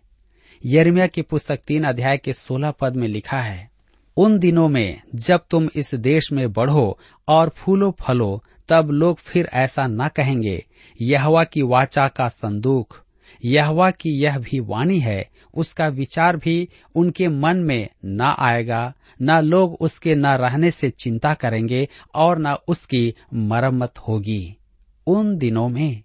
यरमिया 0.66 1.08
की 1.08 1.22
पुस्तक 1.22 1.60
तीन 1.68 1.84
अध्याय 1.84 2.18
के 2.18 2.34
सोलह 2.34 2.72
पद 2.72 2.96
में 2.96 3.08
लिखा 3.08 3.42
है 3.42 3.77
उन 4.18 4.40
दिनों 4.40 4.70
में 4.70 5.02
जब 5.16 5.46
तुम 5.50 5.70
इस 5.76 5.96
देश 5.96 6.32
में 6.32 6.54
बढ़ो 6.54 7.00
और 7.28 7.50
फूलो 7.50 7.92
फलो, 7.92 8.44
तब 8.70 8.90
लोग 8.92 9.18
फिर 9.18 9.50
ऐसा 9.54 9.88
न 9.88 10.08
कहेंगे, 10.08 10.66
यहवा 11.02 11.44
की 11.44 11.62
वाचा 11.62 12.08
का 12.08 12.30
संदूक। 12.30 12.98
यहवा 13.46 13.92
की 13.92 14.10
यह 14.24 14.38
भी 14.38 14.60
वाणी 14.60 15.00
है, 15.00 15.30
उसका 15.54 15.88
विचार 15.88 16.38
भी 16.38 16.70
उनके 16.96 17.28
मन 17.28 17.58
में 17.58 17.88
न 18.06 18.22
आएगा, 18.22 18.94
न 19.22 19.42
लोग 19.42 19.74
उसके 19.74 20.16
न 20.16 20.28
रहने 20.28 20.72
से 20.72 20.90
चिंता 20.90 21.34
करेंगे 21.34 21.88
और 22.16 22.40
न 22.40 22.58
उसकी 22.68 23.16
मरम्मत 23.34 23.94
होगी। 24.00 24.58
उन 25.08 25.38
दिनों 25.38 25.70
में, 25.70 26.04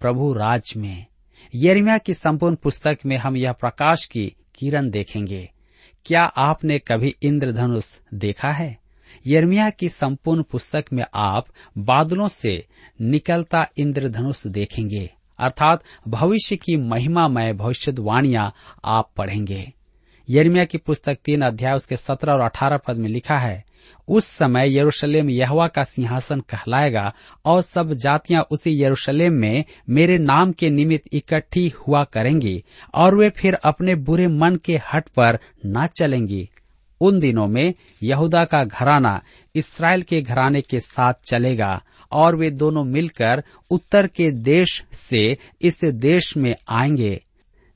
प्रभु 0.00 0.32
राज 0.32 0.74
में 0.76 1.06
यरिमिया 1.54 1.98
की 1.98 2.14
संपूर्ण 2.14 2.54
पुस्तक 2.54 2.98
में 3.06 3.16
हम 3.16 3.36
यह 3.36 3.52
प्रकाश 3.52 4.04
की 4.04 4.36
किरण 4.54 4.90
देखेंगे। 4.90 5.50
क्या 6.06 6.22
आपने 6.22 6.78
कभी 6.78 7.14
इंद्रधनुष 7.22 7.98
देखा 8.14 8.48
है? 8.48 8.78
यर्मिया 9.26 9.70
की 9.70 9.88
संपूर्ण 9.88 10.42
पुस्तक 10.42 10.84
में 10.92 11.04
आप 11.14 11.46
बादलों 11.78 12.28
से 12.28 12.66
निकलता 13.00 13.66
इंद्रधनुष 13.78 14.46
देखेंगे, 14.46 15.10
अर्थात 15.38 15.82
भविष्य 16.08 16.56
की 16.56 16.76
महिमामय 16.76 17.52
भविष्यवाणियाँ 17.52 18.52
आप 18.84 19.10
पढ़ेंगे। 19.16 19.72
यर्मिया 20.30 20.64
की 20.64 20.78
पुस्तक 20.78 21.18
तीन 21.24 21.42
अध्याय 21.42 21.74
उसके 21.74 21.96
सत्रह 21.96 22.32
और 22.32 22.40
अठारह 22.40 22.76
पद 22.76 22.96
में 22.96 23.08
लिखा 23.08 23.38
है 23.38 23.64
उस 24.08 24.24
समय 24.24 24.78
यरूशलेम 24.78 25.30
यहवा 25.30 25.66
का 25.66 25.84
सिंहासन 25.84 26.40
कहलाएगा 26.40 27.14
और 27.44 27.62
सब 27.62 27.92
जातियाँ 27.92 28.42
उसी 28.50 28.82
यरूशलेम 28.82 29.32
में 29.32 29.64
मेरे 29.90 30.18
नाम 30.18 30.52
के 30.52 30.70
निमित्त 30.70 31.04
इकट्ठी 31.12 31.68
हुआ 31.68 32.04
करेंगी 32.04 32.64
और 32.94 33.14
वे 33.14 33.30
फिर 33.30 33.54
अपने 33.54 33.94
बुरे 33.94 34.28
मन 34.28 34.56
के 34.56 34.80
हट 34.94 35.08
पर 35.08 35.38
न 35.66 35.86
चलेंगी। 35.86 36.50
उन 37.00 37.20
दिनों 37.20 37.46
में 37.46 37.74
यहूदा 38.02 38.44
का 38.44 38.64
घराना 38.64 39.22
इसराइल 39.54 40.02
के 40.02 40.22
घराने 40.22 40.60
के 40.60 40.80
साथ 40.80 41.14
चलेगा 41.24 41.82
और 42.12 42.36
वे 42.36 42.50
दोनों 42.50 42.84
मिलकर 42.84 43.44
उत्तर 43.70 44.06
के 44.06 44.30
देश 44.30 44.84
से 44.92 45.38
इस 45.62 45.84
देश 45.84 46.36
में 46.36 46.54
आएँगे, 46.68 47.20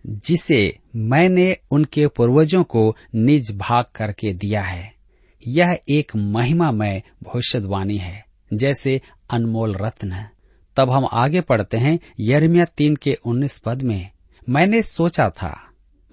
जिसे 0.06 0.78
मैंने 0.96 1.56
उनके 1.70 2.06
पूर्वजों 2.06 2.64
को 2.64 2.96
निज 3.14 3.50
भाग 3.50 3.84
करके 3.94 4.32
दिया 4.32 4.62
है। 4.62 4.97
यह 5.46 5.78
एक 5.88 6.12
महिमामय 6.16 7.02
भविष्यवाणी 7.22 7.96
है, 7.96 8.24
जैसे 8.52 9.00
अनमोल 9.30 9.74
रत्न। 9.74 10.24
तब 10.76 10.90
हम 10.90 11.08
आगे 11.12 11.40
पढ़ते 11.40 11.76
हैं 11.76 11.98
यरमिया 12.20 12.64
तीन 12.64 12.96
के 12.96 13.18
उन्नीस 13.26 13.58
पद 13.58 13.82
में, 13.82 14.10
मैंने 14.48 14.82
सोचा 14.82 15.30
था, 15.30 15.64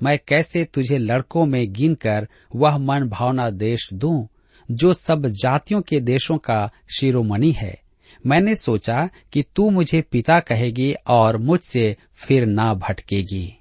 मैं 0.04 0.20
कैसे 0.28 0.66
तुझे 0.66 0.98
लड़कों 0.98 1.46
में 1.46 1.74
गिनकर 1.74 2.28
वह 2.56 2.78
मन 2.78 3.10
भावना 3.10 3.50
देश 3.50 3.90
दूँ, 3.94 4.28
जो 4.72 4.94
सब 4.94 5.26
जातियों 5.26 5.82
के 5.82 6.00
देशों 6.00 6.38
का 6.38 6.72
शिरोमणि 7.00 7.52
है। 7.52 7.82
मैंने 8.26 8.56
सोचा 8.56 9.10
कि 9.34 9.44
तू 9.56 9.70
मुझे 9.70 10.02
पिता 10.02 10.40
कहेगी 10.40 10.94
और 11.08 11.38
मुझसे 11.38 11.98
फिर 12.16 12.46
ना 12.46 12.74
भटकेगी। 12.74 13.58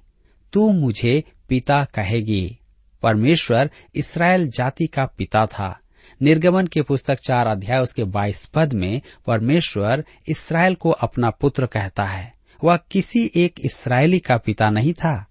तू 0.53 0.71
मुझे 0.71 1.23
पिता 1.49 1.85
कहेगी। 1.85 2.59
परमेश्वर 3.05 3.71
इसराइल 3.95 4.47
जाति 4.47 4.87
का 4.87 5.05
पिता 5.05 5.45
था। 5.45 5.79
निर्गमन 6.21 6.67
के 6.67 6.81
पुस्तक 6.81 7.17
चार 7.27 7.47
अध्याय 7.47 7.79
उसके 7.79 8.03
बाईस 8.03 8.45
पद 8.45 8.73
में 8.73 9.01
परमेश्वर 9.25 10.05
इसराइल 10.27 10.75
को 10.75 10.89
अपना 10.89 11.29
पुत्र 11.29 11.65
कहता 11.65 12.03
है। 12.03 12.33
वह 12.63 12.77
किसी 12.91 13.31
एक 13.35 13.55
इसराइली 13.65 14.19
का 14.19 14.37
पिता 14.37 14.69
नहीं 14.69 14.93
था। 14.93 15.25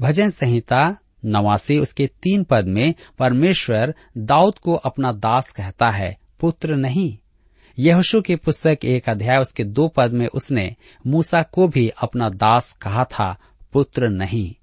भजन 0.00 0.30
संहिता 0.30 0.96
नवासी 1.24 1.78
उसके 1.78 2.06
तीन 2.06 2.44
पद 2.44 2.64
में 2.64 2.94
परमेश्वर 3.18 3.94
दाऊद 4.18 4.58
को 4.58 4.74
अपना 4.74 5.12
दास 5.12 5.50
कहता 5.50 5.90
है, 5.90 6.18
पुत्र 6.40 6.76
नहीं। 6.76 7.18
यहोशु 7.78 8.20
की 8.20 8.36
पुस्तक 8.36 8.78
एक 8.84 9.08
अध्याय 9.08 9.36
उसके 9.36 9.64
दो 9.64 9.88
पद 9.88 10.12
में 10.12 10.26
उसने 10.26 10.76
मूसा 11.06 11.42
को 11.42 11.68
भी 11.68 11.88
अपना 11.88 12.28
दास 12.28 12.72
कहा 12.72 13.04
था, 13.04 13.36
पुत्र 13.72 14.08
नहीं। 14.08 14.54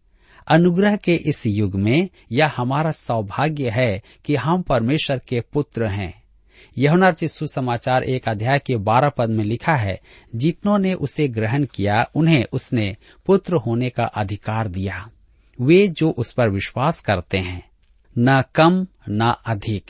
अनुग्रह 0.48 0.96
के 0.96 1.16
इस 1.16 1.46
युग 1.46 1.76
में 1.76 2.10
यह 2.32 2.52
हमारा 2.58 2.92
सौभाग्य 2.92 3.70
है 3.70 4.02
कि 4.26 4.36
हम 4.36 4.62
परमेश्वर 4.62 5.22
के 5.28 5.42
पुत्र 5.42 5.86
हैं। 5.86 6.24
यहुनार्चित 6.78 7.32
सुसमाचार 7.32 8.04
एक 8.04 8.30
अध्याय 8.30 8.60
के 8.66 8.78
बारह 8.78 9.10
पद 9.10 9.30
में 9.30 9.44
लिखा 9.44 9.76
है, 9.76 10.00
जितनों 10.36 10.80
ने 10.80 10.94
उसे 10.94 11.28
ग्रहण 11.28 11.66
किया, 11.66 12.06
उन्हें 12.16 12.46
उसने 12.52 12.98
पुत्र 13.26 13.54
होने 13.54 13.90
का 13.90 14.04
अधिकार 14.04 14.68
दिया। 14.68 15.10
वे 15.62 15.88
जो 15.88 16.10
उस 16.10 16.32
पर 16.32 16.50
विश्वास 16.50 17.00
करते 17.00 17.38
हैं, 17.38 17.70
न 18.18 18.44
कम, 18.56 18.88
न 19.10 19.36
अधिक, 19.46 19.86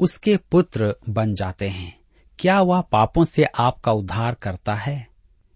उसके 0.00 0.36
पुत्र 0.36 0.94
बन 1.08 1.34
जाते 1.34 1.68
हैं। 1.68 1.98
क्या 2.38 2.60
वह 2.60 2.80
पापों 2.80 3.24
से 3.24 3.44
आपका 3.44 3.92
उद्धार 3.92 4.34
करता 4.34 4.74
है? 4.74 5.06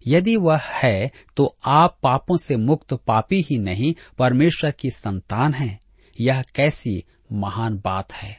यदि 0.07 0.35
वह 0.35 0.59
है 0.63 1.11
तो 1.37 1.55
आप 1.65 1.97
पापों 2.03 2.37
से 2.37 2.55
मुक्त 2.55 2.93
पापी 2.93 3.41
ही 3.41 3.57
नहीं, 3.57 3.93
परमेश्वर 4.17 4.71
की 4.71 4.89
संतान 4.89 5.53
हैं। 5.53 5.79
यह 6.21 6.43
कैसी 6.55 7.03
महान 7.31 7.77
बात 7.77 8.13
है। 8.13 8.37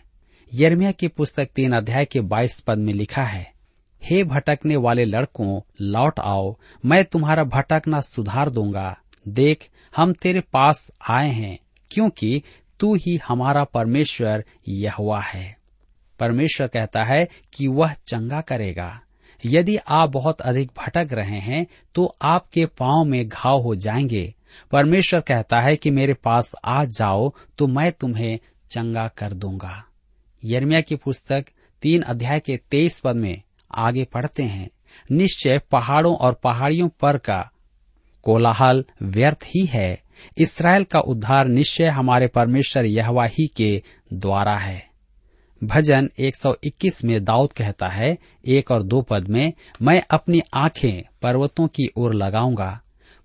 यर्मिया 0.52 0.90
की 0.92 1.08
पुस्तक 1.08 1.48
तीन 1.56 1.72
अध्याय 1.72 2.04
के 2.04 2.20
बाईस 2.20 2.60
पद 2.60 2.78
में 2.78 2.92
लिखा 2.92 3.22
है, 3.22 3.52
हे 4.02 4.22
भटकने 4.24 4.76
वाले 4.76 5.04
लड़कों, 5.04 5.60
लौट 5.80 6.20
आओ, 6.20 6.56
मैं 6.84 7.04
तुम्हारा 7.04 7.44
भटकना 7.44 8.00
सुधार 8.00 8.50
दूँगा। 8.50 8.96
देख, 9.28 9.68
हम 9.96 10.12
तेरे 10.12 10.40
पास 10.40 10.90
आए 11.10 11.30
हैं, 11.30 11.58
क्योंकि 11.90 12.42
तू 12.80 12.94
ही 12.96 13.16
हमारा 13.28 13.64
परमेश्वर 13.64 14.44
यहवा 14.68 15.20
है। 15.20 15.56
परमेश्वर 16.20 16.66
कहता 16.66 17.04
है 17.04 17.26
कि 17.52 17.66
वह 17.66 17.92
चंगा 18.06 18.40
करेगा। 18.40 19.00
यदि 19.46 19.76
आप 19.76 20.10
बहुत 20.10 20.40
अधिक 20.40 20.70
भटक 20.78 21.08
रहे 21.12 21.38
हैं 21.38 21.66
तो 21.94 22.16
आपके 22.22 22.66
पाँव 22.66 23.04
में 23.04 23.28
घाव 23.28 23.60
हो 23.60 23.74
जाएँगे। 23.74 24.34
परमेश्वर 24.72 25.20
कहता 25.20 25.60
है 25.60 25.76
कि 25.76 25.90
मेरे 25.90 26.14
पास 26.14 26.52
आ 26.64 26.84
जाओ 26.84 27.32
तो 27.58 27.66
मैं 27.66 27.92
तुम्हें 27.92 28.38
चंगा 28.70 29.08
कर 29.08 29.32
दूँगा। 29.32 29.84
यर्मिया 30.44 30.80
की 30.80 30.96
पुस्तक 30.96 31.44
तीन 31.82 32.02
अध्याय 32.02 32.40
के 32.40 32.56
तेईस 32.56 33.00
पद 33.00 33.16
में 33.16 33.42
आगे 33.74 34.04
पढ़ते 34.04 34.42
हैं। 34.42 34.70
निश्चय 35.12 35.58
पहाड़ों 35.58 36.16
और 36.16 36.34
पहाड़ियों 36.34 36.88
पर 36.88 37.18
का 37.18 37.50
कोलाहल 38.22 38.84
व्यर्थ 39.02 39.44
ही 39.46 39.64
है। 39.66 40.02
इसराइल 40.38 40.84
का 40.84 40.98
उद्धार 40.98 41.48
निश्चय 41.48 41.86
हमारे 41.86 42.26
परमेश्वर 42.26 42.84
यहवा 42.84 43.24
ही 43.24 43.46
के 43.46 43.82
द्वारा 44.12 44.56
है। 44.58 44.93
भजन 45.64 46.10
121 46.18 47.04
में 47.04 47.24
दाऊद 47.24 47.52
कहता 47.52 47.88
है, 47.88 48.18
एक 48.46 48.70
और 48.70 48.82
दो 48.82 49.02
पद 49.02 49.28
में, 49.28 49.52
मैं 49.82 50.02
अपनी 50.10 50.42
आँखें 50.54 51.02
पर्वतों 51.22 51.68
की 51.68 51.90
ओर 51.96 52.14
लगाऊँगा। 52.14 52.80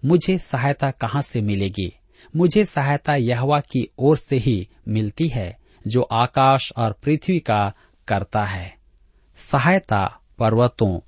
मुझे 0.05 0.37
सहायता 0.37 0.91
कहाँ 0.91 1.21
से 1.21 1.41
मिलेगी? 1.41 1.95
मुझे 2.35 2.65
सहायता 2.65 3.15
यहवा 3.15 3.59
की 3.59 3.89
ओर 3.99 4.17
से 4.17 4.35
ही 4.35 4.67
मिलती 4.87 5.27
है, 5.27 5.57
जो 5.87 6.01
आकाश 6.01 6.73
और 6.77 6.91
पृथ्वी 7.03 7.39
का 7.39 7.73
करता 8.07 8.43
है। 8.43 8.75
सहायता 9.35 10.19
पर्वतों 10.39 10.99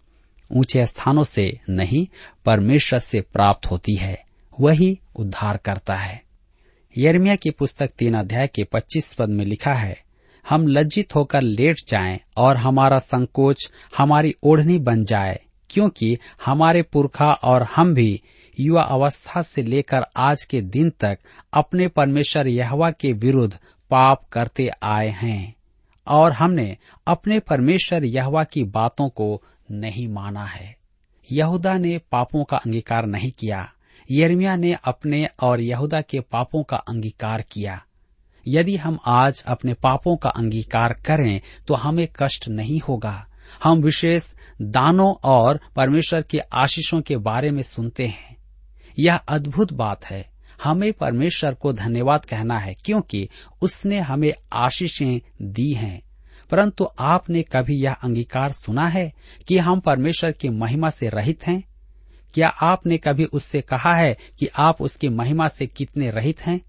ऊँचे 0.52 0.86
स्थानों 0.86 1.24
से 1.24 1.60
नहीं, 1.70 2.08
परमेश्वर 2.46 3.00
से 3.00 3.22
प्राप्त 3.22 3.66
होती 3.66 3.96
है, 3.96 4.26
वही 4.60 5.00
उद्धार 5.16 5.58
करता 5.58 5.96
है। 5.96 6.24
यर्मिया 6.98 7.36
की 7.36 7.50
पुस्तक 7.50 7.88
तीन 7.88 8.14
अध्याय 8.14 8.48
के 8.48 8.64
पच्चीस 8.64 9.14
पद 9.14 9.30
में 9.30 9.46
लिखा 9.46 9.74
है 9.74 10.11
हम 10.50 10.68
लज्जित 10.68 11.16
होकर 11.16 11.42
लेट 11.42 11.78
जाएँ 11.88 12.20
और 12.38 12.58
हमारा 12.58 13.00
संकोच 13.00 13.70
हमारी 13.98 14.36
ओढ़नी 14.44 14.78
बन 14.80 15.04
जाए, 15.06 15.40
क्योंकि 15.70 16.18
हमारे 16.46 16.82
पुरखा 16.82 17.32
और 17.34 17.64
हम 17.76 17.94
भी 17.94 18.22
युवा 18.60 18.82
अवस्था 18.82 19.42
से 19.42 19.64
लेकर 19.64 20.06
आज 20.18 20.44
के 20.44 20.62
दिन 20.62 20.90
तक 20.90 21.20
अपने 21.54 21.88
परमेश्वर 21.88 22.48
यहवा 22.48 22.92
के 22.92 23.14
विरुद्ध 23.14 23.58
पाप 23.92 24.24
करते 24.32 24.70
आए 24.84 25.08
हैं 25.08 25.56
और 26.08 26.32
हमने 26.32 26.78
अपने 27.08 27.40
परमेश्वर 27.40 28.04
यहवा 28.04 28.44
की 28.44 28.64
बातों 28.64 29.10
को 29.10 29.44
नहीं 29.72 30.08
माना 30.08 30.46
है। 30.46 30.76
यहूदा 31.32 31.78
ने 31.78 31.98
पापों 32.12 32.44
का 32.44 32.58
अंगीकार 32.58 33.06
नहीं 33.06 33.32
किया 33.32 33.72
यर्मिया 34.12 34.56
ने 34.56 34.74
अपने 34.84 35.28
और 35.42 35.62
यहूदा 35.62 36.02
के 36.02 36.20
पापों 36.20 36.64
का 36.64 36.78
अंगीकार 36.78 37.42
किया। 37.42 37.84
यदि 38.48 38.78
हम 38.78 39.00
आज 39.06 39.44
अपने 39.48 39.74
पापों 39.74 40.18
का 40.18 40.30
अंगीकार 40.30 40.94
करें 40.94 41.42
तो 41.68 41.74
हमें 41.74 42.08
कष्ट 42.20 42.48
नहीं 42.48 42.80
होगा। 42.80 43.28
हम 43.64 43.78
विशेष 43.78 44.34
दानों 44.62 45.14
और 45.24 45.60
परमेश्वर 45.76 46.22
के 46.22 46.40
आशीषों 46.40 47.02
के 47.02 47.18
बारे 47.18 47.52
में 47.52 47.64
सुनते 47.64 48.08
हैं। 48.08 48.38
यह 49.00 49.16
अद्भुत 49.16 49.74
बात 49.74 50.06
है। 50.06 50.32
हमें 50.64 50.94
परमेश्वर 50.94 51.54
को 51.54 51.74
धन्यवाद 51.74 52.26
कहना 52.26 52.60
है, 52.60 52.76
क्योंकि 52.86 53.30
उसने 53.62 54.00
हमें 54.00 54.34
आशीषें 54.54 55.22
दी 55.42 55.74
हैं। 55.74 56.02
परंतु 56.50 56.88
आपने 57.00 57.42
कभी 57.42 57.84
यह 57.84 57.94
अंगीकार 57.94 58.52
सुना 58.52 58.88
है 58.88 59.14
कि 59.48 59.58
हम 59.58 59.80
परमेश्वर 59.80 60.32
की 60.32 60.50
महिमा 60.50 60.90
से 60.90 61.10
रहित 61.10 61.48
हैं? 61.48 61.64
क्या 62.34 62.48
आपने 62.48 62.98
कभी 62.98 63.24
उससे 63.24 63.62
कहा 63.62 63.96
है 63.96 64.18
कि 64.40 64.48
आप 64.56 64.82
उसकी 64.82 65.10
महिमा 65.10 65.48
से 65.48 65.68
कितने 65.68 66.12
रहित 66.12 66.42
हैं? 66.42 66.62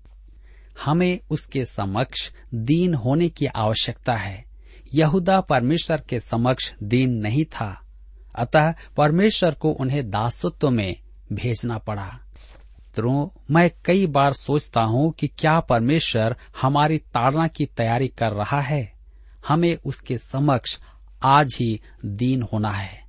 हमें 0.80 1.20
उसके 1.30 1.64
समक्ष 1.64 2.32
दीन 2.54 2.94
होने 2.94 3.28
की 3.28 3.46
आवश्यकता 3.46 4.16
है। 4.16 4.44
यहूदा 4.94 5.40
परमेश्वर 5.40 6.00
के 6.08 6.20
समक्ष 6.20 6.72
दीन 6.82 7.10
नहीं 7.10 7.44
था। 7.44 7.86
अतः 8.38 8.74
परमेश्वर 8.96 9.54
को 9.54 9.70
उन्हें 9.70 10.10
दासत्व 10.10 10.70
में 10.70 10.96
भेजना 11.32 11.78
पड़ा। 11.78 12.18
तो 12.96 13.32
मैं 13.50 13.70
कई 13.84 14.06
बार 14.06 14.32
सोचता 14.32 14.82
हूँ 14.82 15.12
कि 15.12 15.28
क्या 15.28 15.60
परमेश्वर 15.60 16.36
हमारी 16.62 16.98
ताड़ना 16.98 17.46
की 17.46 17.66
तैयारी 17.66 18.08
कर 18.08 18.32
रहा 18.32 18.60
है। 18.60 18.92
हमें 19.48 19.76
उसके 19.84 20.18
समक्ष 20.18 20.78
आज 21.22 21.56
ही 21.60 21.80
दीन 22.04 22.42
होना 22.42 22.70
है। 22.70 23.04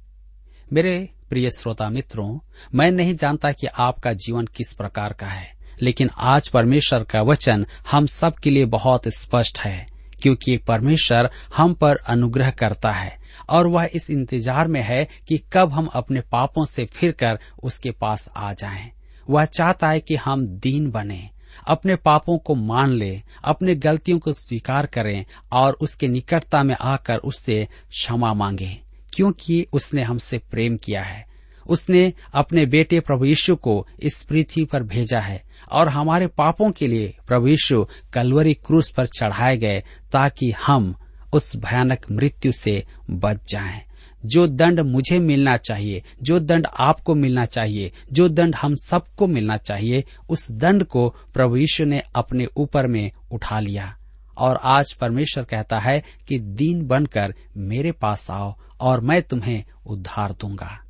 मेरे 0.74 1.10
प्रिय 1.30 1.50
श्रोता 1.50 1.90
मित्रों, 1.90 2.40
मैं 2.76 2.92
नहीं 2.92 3.16
जानता 3.16 3.52
कि 3.52 3.68
आपका 3.68 4.14
जीवन 4.14 4.46
किस 4.46 4.74
प्रकार 4.74 5.14
का 5.14 5.28
है। 5.28 5.53
लेकिन 5.82 6.10
आज 6.18 6.48
परमेश्वर 6.50 7.04
का 7.04 7.22
वचन 7.22 7.66
हम 7.92 8.06
सब 8.06 8.36
के 8.36 8.50
लिए 8.50 8.66
बहुत 8.66 9.08
स्पष्ट 9.08 9.60
है, 9.60 9.88
क्योंकि 10.22 10.58
परमेश्वर 10.58 11.30
हम 11.58 11.74
पर 11.74 11.96
अनुग्रह 12.08 12.50
करता 12.52 12.92
है, 12.92 13.18
और 13.50 13.68
वह 13.68 13.90
इस 13.94 14.10
इंतज़ार 14.10 14.68
में 14.68 14.82
है 14.82 15.08
कि 15.28 15.38
कब 15.54 15.72
हम 15.72 15.86
अपने 15.86 16.22
पापों 16.22 16.66
से 16.66 16.86
फिरकर 16.86 17.40
उसके 17.64 17.92
पास 17.92 18.30
आ 18.38 18.54
जाएँ। 18.54 18.92
वह 19.30 19.46
चाहता 19.46 19.90
है 19.90 20.00
कि 20.00 20.16
हम 20.16 20.46
दीन 20.48 20.90
बने, 20.92 21.30
अपने 21.68 21.96
पापों 21.96 22.38
को 22.38 22.56
मान 22.56 22.90
ले, 22.90 23.22
अपने 23.44 23.76
गलतियों 23.76 24.20
को 24.20 24.34
स्वीकार 24.34 24.86
करें, 24.86 25.26
और 25.52 25.74
उसके 25.74 26.08
निकटता 26.08 26.64
में 26.64 26.76
आकर 26.82 27.18
उससे 27.18 27.68
क्षमा 27.90 28.34
मांगे, 28.34 28.78
क्योंकि 29.14 29.66
उसने 29.74 30.02
हमसे 30.02 30.38
प्रेम 30.52 30.78
किया 30.78 31.04
है 31.04 31.33
उसने 31.68 32.14
अपने 32.34 32.66
बेटे 32.66 33.00
प्रभु 33.00 33.26
यीशु 33.26 33.56
को 33.56 33.88
इस 34.00 34.24
पृथ्वी 34.24 34.66
पर 34.66 34.84
भेजा 34.84 35.20
है 35.20 35.44
और 35.72 35.88
हमारे 35.88 36.28
पापों 36.28 36.72
के 36.72 36.88
लिए 36.88 37.18
प्रभु 37.28 37.48
यीशु 37.48 37.88
कलवरी 38.14 38.54
क्रूस 38.54 38.90
पर 38.90 39.06
चढ़ाए 39.06 39.58
गए 39.58 39.84
ताकि 40.12 40.52
हम 40.52 40.96
उस 41.34 41.56
भयानक 41.56 42.06
मृत्यु 42.12 42.52
से 42.52 42.84
बच 43.10 43.52
जाएँ। 43.52 43.82
जो 44.26 44.48
दंड 44.48 44.80
मुझे 44.80 45.20
मिलना 45.20 45.58
चाहिए, 45.58 46.04
जो 46.22 46.40
दंड 46.40 46.68
आपको 46.80 47.16
मिलना 47.16 47.46
चाहिए, 47.46 47.92
जो 48.12 48.30
दंड 48.30 48.56
हम 48.56 48.76
सबको 48.76 49.28
मिलना 49.28 49.58
चाहिए, 49.58 50.04
उस 50.30 50.52
दंड 50.52 50.84
को 50.84 51.16
प्रभु 51.34 51.58
यीशु 51.58 51.86
ने 51.86 52.04
अपने 52.16 52.48
ऊपर 52.58 52.88
में 52.88 53.12
उठा 53.32 53.60
लिया 53.60 53.98
और 54.38 54.60
आज 54.64 54.94
परमेश्वर 54.94 55.44
कहता 55.44 55.80
है 55.80 56.04
कि 56.28 56.40
दीन 56.40 56.88
बनकर 56.88 57.34
मेरे 57.58 57.92
पास 57.92 58.32
आओ 58.32 58.56
और 58.80 59.02
मैं 59.02 59.22
तुम्हें 59.22 59.64
उद्धार 59.86 60.32
दूँगा 60.32 60.83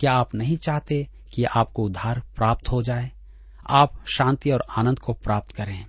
क्या 0.00 0.12
आप 0.12 0.34
नहीं 0.34 0.56
चाहते 0.56 1.08
कि 1.34 1.44
आपको 1.44 1.84
उद्धार 1.84 2.22
प्राप्त 2.36 2.68
हो 2.68 2.82
जाए? 2.82 3.12
आप 3.70 4.04
शांति 4.06 4.50
और 4.50 4.64
आनंद 4.70 4.98
को 4.98 5.12
प्राप्त 5.12 5.56
करें। 5.56 5.86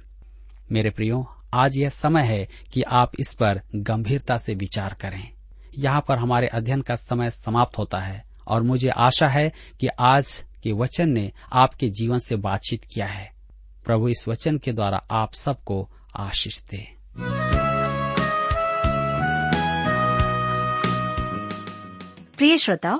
मेरे 0.71 0.89
प्रियो, 0.89 1.35
आज 1.53 1.77
यह 1.77 1.89
समय 1.89 2.21
है 2.21 2.49
कि 2.73 2.81
आप 2.81 3.11
इस 3.19 3.33
पर 3.33 3.61
गंभीरता 3.75 4.37
से 4.37 4.55
विचार 4.55 4.93
करें। 4.93 5.31
यहाँ 5.77 6.05
पर 6.07 6.17
हमारे 6.17 6.47
अध्ययन 6.47 6.81
का 6.81 6.95
समय 6.95 7.31
समाप्त 7.31 7.77
होता 7.77 7.97
है 7.97 8.25
और 8.47 8.63
मुझे 8.63 8.89
आशा 8.89 9.27
है 9.27 9.53
कि 9.79 9.87
आज 9.87 10.45
के 10.63 10.71
वचन 10.71 11.09
ने 11.09 11.31
आपके 11.53 11.89
जीवन 11.89 12.19
से 12.19 12.35
बातचीत 12.35 12.83
किया 12.93 13.07
है। 13.07 13.33
प्रभु 13.85 14.07
इस 14.07 14.27
वचन 14.27 14.57
के 14.57 14.73
द्वारा 14.73 15.03
आप 15.11 15.33
सबको 15.33 15.89
आशीष 16.15 16.63
दे। 16.63 16.95
प्रिय 22.37 22.57
श्रोताओ 22.57 22.99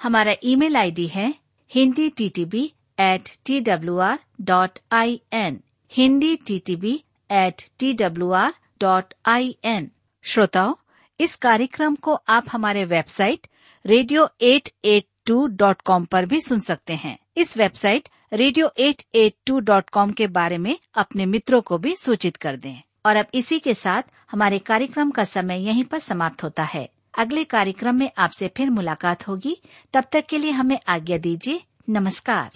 हमारा 0.00 0.32
ईमेल 0.44 0.76
आईडी 0.76 1.06
है 1.06 1.32
Hindi 1.70 2.08
T 2.08 2.28
T 2.28 2.44
B 2.44 2.62
at 3.00 3.30
T 3.44 3.60
W 3.60 3.98
R 3.98 4.18
dot 4.40 4.78
I 4.92 5.20
N 5.32 5.60
Hindi 5.92 6.34
T 6.46 6.58
T 6.58 6.76
B 6.76 6.92
at 7.30 7.62
T 7.78 7.92
W 7.92 8.30
R 8.32 8.52
dot 8.80 9.14
I 9.26 9.56
N 9.64 9.90
श्रोताओं, 10.24 10.74
इस 11.20 11.36
कार्यक्रम 11.36 11.94
को 11.94 12.14
आप 12.28 12.46
हमारे 12.52 12.84
website 12.84 13.46
radio 13.84 14.28
eight 14.40 14.68
eight 14.84 15.06
two 15.26 15.46
dot 15.46 15.82
com 15.82 16.04
पर 16.04 16.26
भी 16.26 16.40
सुन 16.40 16.58
सकते 16.60 16.94
हैं। 16.94 17.18
इस 17.36 17.56
website 17.56 18.08
radio 18.32 18.70
eight 18.78 19.02
eight 19.14 19.34
two 19.46 19.58
dot 19.60 19.90
com 19.90 20.12
के 20.12 20.26
बारे 20.26 20.58
में 20.58 20.76
अपने 20.94 21.26
मित्रों 21.26 21.60
को 21.60 21.78
भी 21.78 21.94
सूचित 21.96 22.36
कर 22.36 22.56
दें। 22.56 22.82
और 23.06 23.16
अब 23.16 23.26
इसी 23.34 23.58
के 23.58 23.74
साथ 23.74 24.02
हमारे 24.30 24.58
कार्यक्रम 24.58 25.10
का 25.10 25.24
समय 25.24 25.64
यहीं 25.66 25.84
पर 25.84 25.98
समाप्त 25.98 26.42
होता 26.42 26.62
है। 26.64 26.88
अगले 27.18 27.44
कार्यक्रम 27.44 27.94
में 27.94 28.10
आपसे 28.18 28.50
फिर 28.56 28.70
मुलाकात 28.70 29.28
होगी। 29.28 29.62
तब 29.94 30.04
तक 30.12 30.24
के 30.28 30.38
लिए 30.38 30.50
हमें 30.50 30.78
आज्ञा 30.88 31.18
दीजिए। 31.18 31.60
नमस्कार। 31.90 32.50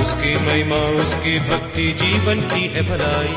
उसकी 0.00 0.36
महिमा, 0.36 0.76
उसकी 0.76 1.38
भक्ति 1.38 1.92
जीवन 1.92 2.40
की 2.40 2.66
है 2.66 2.82
भलाई। 2.82 3.34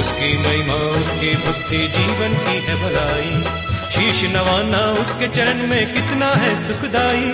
उसकी 0.00 0.38
महिमा, 0.38 0.74
उसकी 0.74 1.34
भक्ति 1.34 1.76
जीवन 1.76 2.34
की 2.34 2.60
है 2.60 2.82
भलाई। 2.82 3.66
शीश 3.96 4.30
नवाना 4.30 4.78
उसके 4.78 5.28
चरण 5.28 5.66
में 5.66 5.94
कितना 5.94 6.26
है 6.26 6.64
सुखदाई। 6.64 7.32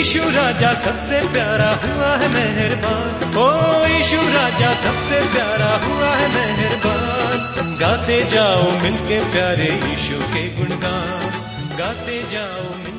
ईशु 0.00 0.18
राजा 0.18 0.74
सबसे 0.74 1.32
प्यारा 1.32 1.80
हुआ 1.84 2.16
है 2.16 2.28
मेहरबान। 2.28 3.28
ओ, 3.38 3.86
ईशु 3.86 4.16
राजा 4.16 4.74
सबसे 4.74 5.20
प्यारा 5.20 5.78
हुआ 5.86 6.16
है 6.16 6.28
मेहरबान। 6.28 7.76
गाते 7.80 8.24
जाओ 8.24 8.70
मिलके 8.70 9.32
प्यारे 9.32 9.80
ईशु 9.92 10.14
के 10.14 10.56
गुणगान। 10.56 11.30
गाते 11.78 12.22
जाओ 12.32 12.62
प्यारे 12.62 12.95